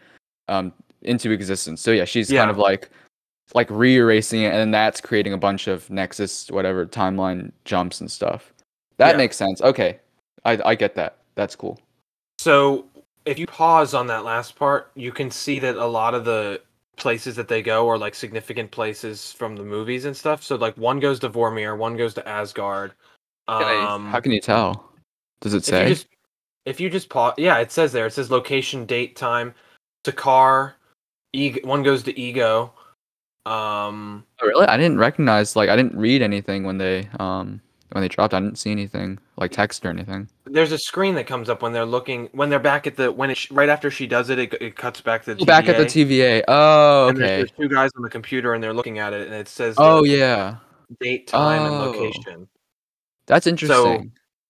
um, 0.49 0.73
into 1.03 1.31
existence. 1.33 1.81
So 1.81 1.91
yeah, 1.91 2.05
she's 2.05 2.31
Yeah. 2.31 2.41
kind 2.41 2.51
of 2.51 2.59
like, 2.59 2.89
like 3.55 3.69
re-erasing 3.71 4.43
it, 4.43 4.49
and 4.49 4.57
then 4.57 4.71
that's 4.71 5.01
creating 5.01 5.33
a 5.33 5.39
bunch 5.39 5.67
of 5.67 5.89
Nexus 5.91 6.51
whatever 6.51 6.87
timeline 6.87 7.53
jumps 7.65 8.01
and 8.01 8.11
stuff. 8.11 8.53
That 8.99 9.13
Yeah. 9.13 9.17
makes 9.17 9.37
sense. 9.37 9.61
Okay, 9.61 9.99
I 10.45 10.59
I 10.65 10.75
get 10.77 10.95
that. 10.95 11.17
That's 11.35 11.57
cool. 11.57 11.81
So 12.39 12.87
if 13.25 13.39
you 13.39 13.47
pause 13.47 13.93
on 13.95 14.07
that 14.09 14.25
last 14.25 14.55
part, 14.57 14.91
you 14.95 15.11
can 15.11 15.31
see 15.31 15.59
that 15.61 15.75
a 15.77 15.87
lot 15.87 16.15
of 16.15 16.25
the 16.25 16.61
places 16.97 17.37
that 17.37 17.49
they 17.49 17.63
go 17.63 17.89
are 17.89 17.99
like 17.99 18.15
significant 18.15 18.71
places 18.71 19.33
from 19.33 19.57
the 19.57 19.63
movies 19.63 20.05
and 20.05 20.17
stuff. 20.17 20.43
So 20.43 20.57
like 20.57 20.77
one 20.77 20.99
goes 21.01 21.19
to 21.21 21.31
Vormir, 21.31 21.77
one 21.77 21.97
goes 21.97 22.15
to 22.15 22.29
Asgard. 22.29 22.93
Um, 23.49 24.07
how 24.07 24.21
can 24.21 24.33
you 24.33 24.41
tell? 24.41 24.93
Does 25.41 25.55
it 25.55 25.59
if 25.59 25.65
say? 25.65 25.83
you 25.83 25.89
just 25.89 26.07
if 26.65 26.81
you 26.81 26.91
just 26.91 27.09
pause, 27.09 27.35
yeah, 27.39 27.59
it 27.59 27.71
says 27.71 27.93
there. 27.93 28.07
It 28.07 28.13
says 28.13 28.31
location, 28.31 28.87
date, 28.87 29.15
time. 29.17 29.55
Takar, 30.05 30.73
Ego, 31.33 31.61
one 31.67 31.83
goes 31.83 32.03
to 32.05 32.19
Ego. 32.19 32.73
Um, 33.45 34.25
Oh, 34.43 34.47
really? 34.47 34.67
I 34.67 34.77
didn't 34.77 34.99
recognize 34.99 35.55
like 35.55 35.69
I 35.69 35.77
didn't 35.77 35.97
read 35.97 36.23
anything 36.23 36.65
when 36.65 36.79
they 36.79 37.09
um 37.21 37.61
when 37.93 38.03
they 38.03 38.09
dropped. 38.09 38.35
I 38.35 38.41
didn't 38.41 38.59
see 38.59 38.71
anything 38.71 39.19
like 39.37 39.53
text 39.53 39.85
or 39.87 39.91
anything. 39.91 40.29
there's 40.45 40.73
a 40.73 40.79
screen 40.79 41.15
that 41.15 41.27
comes 41.27 41.49
up 41.49 41.63
when 41.63 41.73
they're 41.73 41.85
looking 41.87 42.29
when 42.33 42.49
they're 42.51 42.59
back 42.59 42.87
at 42.87 42.97
the 42.97 43.11
when 43.13 43.31
it 43.31 43.51
right 43.51 43.69
after 43.69 43.91
she 43.91 44.07
does 44.07 44.31
it, 44.31 44.39
it, 44.39 44.55
it 44.61 44.77
cuts 44.77 45.01
back 45.01 45.25
to 45.25 45.35
the 45.35 45.43
Oh, 45.43 45.45
Back 45.45 45.69
at 45.69 45.77
the 45.77 45.85
TVA, 45.85 46.41
TVA. 46.41 46.43
Oh, 46.49 47.09
and 47.09 47.17
there's- 47.19 47.29
okay. 47.31 47.37
There's 47.39 47.51
two 47.53 47.69
guys 47.75 47.91
on 47.97 48.03
the 48.03 48.11
computer 48.11 48.55
and 48.55 48.63
they're 48.63 48.75
looking 48.75 48.99
at 48.99 49.13
it, 49.13 49.27
and 49.27 49.35
it 49.35 49.49
says 49.49 49.75
Oh 49.79 50.05
yeah, 50.05 50.57
date, 51.01 51.27
time, 51.29 51.63
and 51.67 51.75
Oh. 51.75 51.91
location. 51.91 52.49
that's 53.27 53.47
interesting. 53.47 53.77
So, 53.77 54.05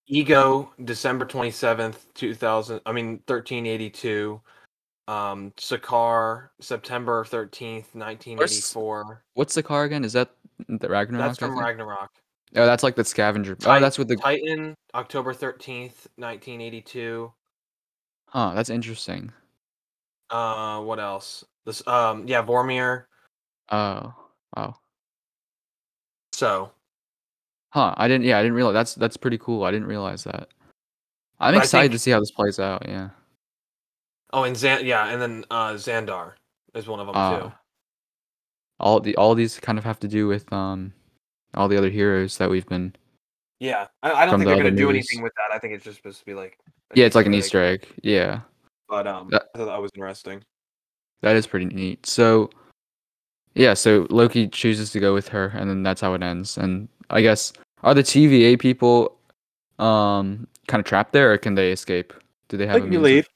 Ego, 0.08 0.72
December 0.84 1.24
twenty 1.24 1.50
seventh, 1.50 2.06
two 2.14 2.32
thousand. 2.34 2.80
I 2.86 2.92
mean, 2.92 3.20
thirteen 3.26 3.66
eighty 3.66 3.90
two. 3.90 4.40
Um, 5.08 5.52
Sakaar, 5.56 6.48
September 6.60 7.24
thirteenth, 7.24 7.94
nineteen 7.94 8.40
eighty 8.42 8.60
four. 8.60 9.22
What's 9.34 9.54
the 9.54 9.62
car 9.62 9.84
again? 9.84 10.04
Is 10.04 10.12
that 10.14 10.30
the 10.68 10.88
Ragnarok? 10.88 11.26
That's 11.26 11.38
from? 11.38 11.58
Ragnarok. 11.58 12.10
Oh, 12.54 12.64
that's 12.64 12.82
like 12.82 12.94
the 12.94 13.04
scavenger. 13.04 13.56
Oh, 13.66 13.80
that's 13.80 13.98
with 13.98 14.08
the. 14.08 14.16
Titan, 14.16 14.74
October 14.94 15.34
thirteenth, 15.34 16.06
nineteen 16.16 16.60
eighty 16.60 16.80
two. 16.80 17.32
Huh, 18.28 18.52
that's 18.54 18.70
interesting. 18.70 19.32
Uh, 20.30 20.80
what 20.80 20.98
else? 20.98 21.44
This, 21.64 21.86
um, 21.86 22.26
yeah, 22.28 22.42
Vormir. 22.44 23.04
Oh, 23.70 24.14
oh, 24.56 24.74
So 26.32 26.70
huh. 27.70 27.94
I 27.96 28.06
didn't. 28.08 28.24
Yeah, 28.24 28.38
I 28.38 28.42
didn't 28.42 28.54
realize. 28.56 28.74
That's 28.74 28.94
that's 28.94 29.16
pretty 29.16 29.38
cool. 29.38 29.64
I 29.64 29.70
didn't 29.72 29.88
realize 29.88 30.24
that. 30.24 30.48
I'm 31.40 31.54
But 31.54 31.64
excited 31.64 31.88
think- 31.90 31.92
to 31.92 31.98
see 31.98 32.10
how 32.12 32.20
this 32.20 32.30
plays 32.30 32.58
out. 32.60 32.84
Yeah. 32.88 33.10
Oh, 34.32 34.44
and 34.44 34.56
Zan, 34.56 34.84
yeah, 34.86 35.08
and 35.08 35.20
then 35.20 35.44
uh, 35.50 35.72
Xandar 35.74 36.32
is 36.74 36.86
one 36.86 37.00
of 37.00 37.06
them 37.06 37.14
too. 37.14 37.46
Uh, 37.46 37.50
all 38.78 39.00
the 39.00 39.16
all 39.16 39.34
these 39.34 39.58
kind 39.58 39.78
of 39.78 39.84
have 39.84 39.98
to 40.00 40.08
do 40.08 40.26
with 40.28 40.52
um 40.52 40.92
all 41.56 41.68
the 41.68 41.76
other 41.76 41.90
heroes 41.90 42.36
that 42.38 42.50
we've 42.50 42.66
been. 42.66 42.94
Yeah, 43.60 43.86
I, 44.02 44.12
I 44.12 44.26
don't 44.26 44.34
think 44.38 44.40
the 44.40 44.46
they're 44.46 44.56
gonna 44.56 44.68
other 44.68 44.76
do 44.76 44.86
movies. 44.86 45.08
anything 45.10 45.22
with 45.22 45.32
that. 45.36 45.54
I 45.54 45.58
think 45.58 45.74
it's 45.74 45.84
just 45.84 45.96
supposed 45.96 46.18
to 46.20 46.24
be 46.26 46.34
like. 46.34 46.58
Yeah, 46.94 47.06
it's 47.06 47.16
like 47.16 47.26
an 47.26 47.32
egg, 47.34 47.38
Easter 47.38 47.62
egg. 47.62 47.86
Yeah. 48.02 48.40
But 48.88 49.06
um, 49.06 49.28
That- 49.30 49.48
I 49.54 49.58
thought 49.58 49.64
that 49.66 49.82
was 49.82 49.90
interesting. 49.94 50.42
That 51.22 51.34
is 51.34 51.46
pretty 51.46 51.66
neat. 51.66 52.04
So, 52.06 52.50
yeah, 53.54 53.74
so 53.74 54.06
Loki 54.10 54.46
chooses 54.48 54.92
to 54.92 55.00
go 55.00 55.14
with 55.14 55.28
her, 55.28 55.46
and 55.56 55.68
then 55.68 55.82
that's 55.82 56.00
how 56.02 56.12
it 56.14 56.22
ends. 56.22 56.58
And 56.58 56.88
I 57.10 57.22
guess 57.22 57.52
are 57.82 57.94
the 57.94 58.02
TVA 58.02 58.58
people 58.58 59.16
um 59.78 60.46
kind 60.68 60.80
of 60.80 60.84
trapped 60.84 61.12
there, 61.12 61.32
or 61.32 61.38
can 61.38 61.54
they 61.54 61.72
escape? 61.72 62.12
Do 62.48 62.56
they 62.56 62.66
have? 62.66 62.82
a 62.82 62.86
means 62.86 63.26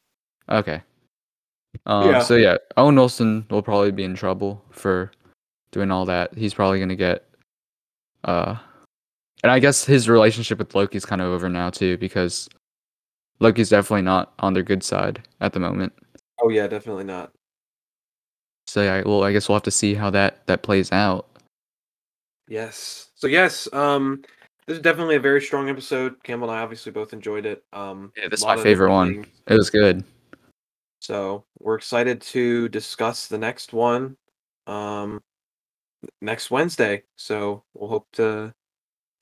of- 0.48 0.56
Okay. 0.59 0.83
Um, 1.87 2.11
Yeah. 2.11 2.20
So 2.20 2.37
yeah, 2.37 2.59
Owen 2.76 2.96
Wilson 2.96 3.46
will 3.50 3.62
probably 3.62 3.90
be 3.92 4.04
in 4.04 4.14
trouble 4.14 4.62
for 4.70 5.11
doing 5.72 5.90
all 5.90 6.04
that. 6.04 6.35
He's 6.35 6.52
probably 6.54 6.78
gonna 6.80 6.96
get. 6.96 7.24
Uh, 8.24 8.56
and 9.42 9.50
I 9.50 9.59
guess 9.59 9.85
his 9.85 10.09
relationship 10.09 10.59
with 10.59 10.74
Loki's 10.74 11.04
kind 11.04 11.20
of 11.20 11.28
over 11.28 11.48
now 11.48 11.70
too, 11.70 11.96
because 11.98 12.48
Loki's 13.40 13.70
definitely 13.70 14.02
not 14.02 14.33
on 14.38 14.52
their 14.52 14.62
good 14.62 14.83
side 14.83 15.26
at 15.40 15.52
the 15.52 15.61
moment. 15.61 15.92
Oh 16.42 16.48
yeah, 16.48 16.66
definitely 16.66 17.04
not. 17.04 17.33
So 18.66 18.83
yeah, 18.83 19.02
well, 19.04 19.24
I 19.24 19.33
guess 19.33 19.48
we'll 19.48 19.56
have 19.56 19.62
to 19.64 19.70
see 19.70 19.94
how 19.94 20.11
that 20.11 20.46
that 20.46 20.62
plays 20.62 20.92
out. 20.92 21.26
Yes. 22.48 23.11
So 23.14 23.26
yes, 23.26 23.68
um, 23.72 24.22
this 24.66 24.76
is 24.76 24.83
definitely 24.83 25.16
a 25.16 25.20
very 25.20 25.40
strong 25.40 25.68
episode. 25.68 26.22
Campbell 26.22 26.50
and 26.50 26.59
I 26.59 26.62
obviously 26.62 26.92
both 26.92 27.12
enjoyed 27.12 27.46
it. 27.46 27.64
Um, 27.72 28.12
Yeah, 28.16 28.28
this 28.28 28.40
is 28.40 28.46
my 28.46 28.56
favorite 28.56 28.90
one. 28.90 29.14
things. 29.14 29.26
It 29.46 29.54
was 29.54 29.70
good. 29.70 30.04
So 31.00 31.44
we're 31.59 31.76
excited 31.76 32.20
to 32.20 32.68
discuss 32.68 33.26
the 33.26 33.38
next 33.38 33.72
one, 33.72 34.16
um, 34.66 35.20
next 36.20 36.50
Wednesday. 36.50 37.02
So 37.16 37.64
we'll 37.74 37.88
hope 37.88 38.06
to 38.12 38.54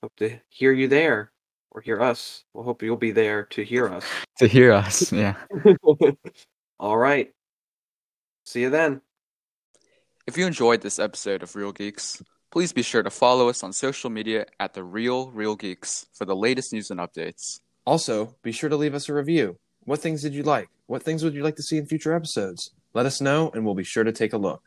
hope 0.01 0.15
to 0.17 0.39
hear 0.49 0.71
you 0.71 0.87
there 0.87 1.31
or 1.71 1.81
hear 1.81 2.01
us. 2.01 2.43
We'll 2.53 2.63
hope 2.63 2.81
you'll 2.81 2.97
be 2.97 3.11
there 3.11 3.43
to 3.45 3.63
hear 3.63 3.87
us. 3.89 4.05
To 4.39 4.47
hear 4.47 4.71
us, 4.71 5.11
yeah. 5.11 5.35
All 6.79 6.97
right. 6.97 7.33
See 8.45 8.61
you 8.61 8.69
then. 8.69 9.01
If 10.27 10.37
you 10.37 10.47
enjoyed 10.47 10.79
this 10.79 10.97
episode 10.97 11.43
of 11.43 11.57
Real 11.57 11.73
Geeks, 11.73 12.23
please 12.51 12.71
be 12.71 12.81
sure 12.81 13.03
to 13.03 13.09
follow 13.09 13.49
us 13.49 13.63
on 13.63 13.73
social 13.73 14.09
media 14.09 14.45
at 14.61 14.73
the 14.73 14.83
Real 14.85 15.29
Real 15.31 15.57
Geeks 15.57 16.05
for 16.13 16.23
the 16.23 16.37
latest 16.37 16.71
news 16.71 16.89
and 16.89 17.01
updates. 17.01 17.59
Also, 17.85 18.33
be 18.43 18.53
sure 18.53 18.69
to 18.69 18.77
leave 18.77 18.95
us 18.95 19.09
a 19.09 19.13
review. 19.13 19.57
What 19.83 19.99
things 19.99 20.21
did 20.21 20.33
you 20.33 20.43
like? 20.43 20.69
What 20.87 21.03
things 21.03 21.21
would 21.23 21.33
you 21.33 21.43
like 21.43 21.57
to 21.57 21.63
see 21.63 21.77
in 21.77 21.85
future 21.85 22.13
episodes? 22.13 22.71
Let 22.93 23.05
us 23.05 23.19
know, 23.19 23.51
and 23.53 23.65
we'll 23.65 23.75
be 23.75 23.83
sure 23.83 24.05
to 24.05 24.11
take 24.13 24.31
a 24.31 24.37
look. 24.37 24.63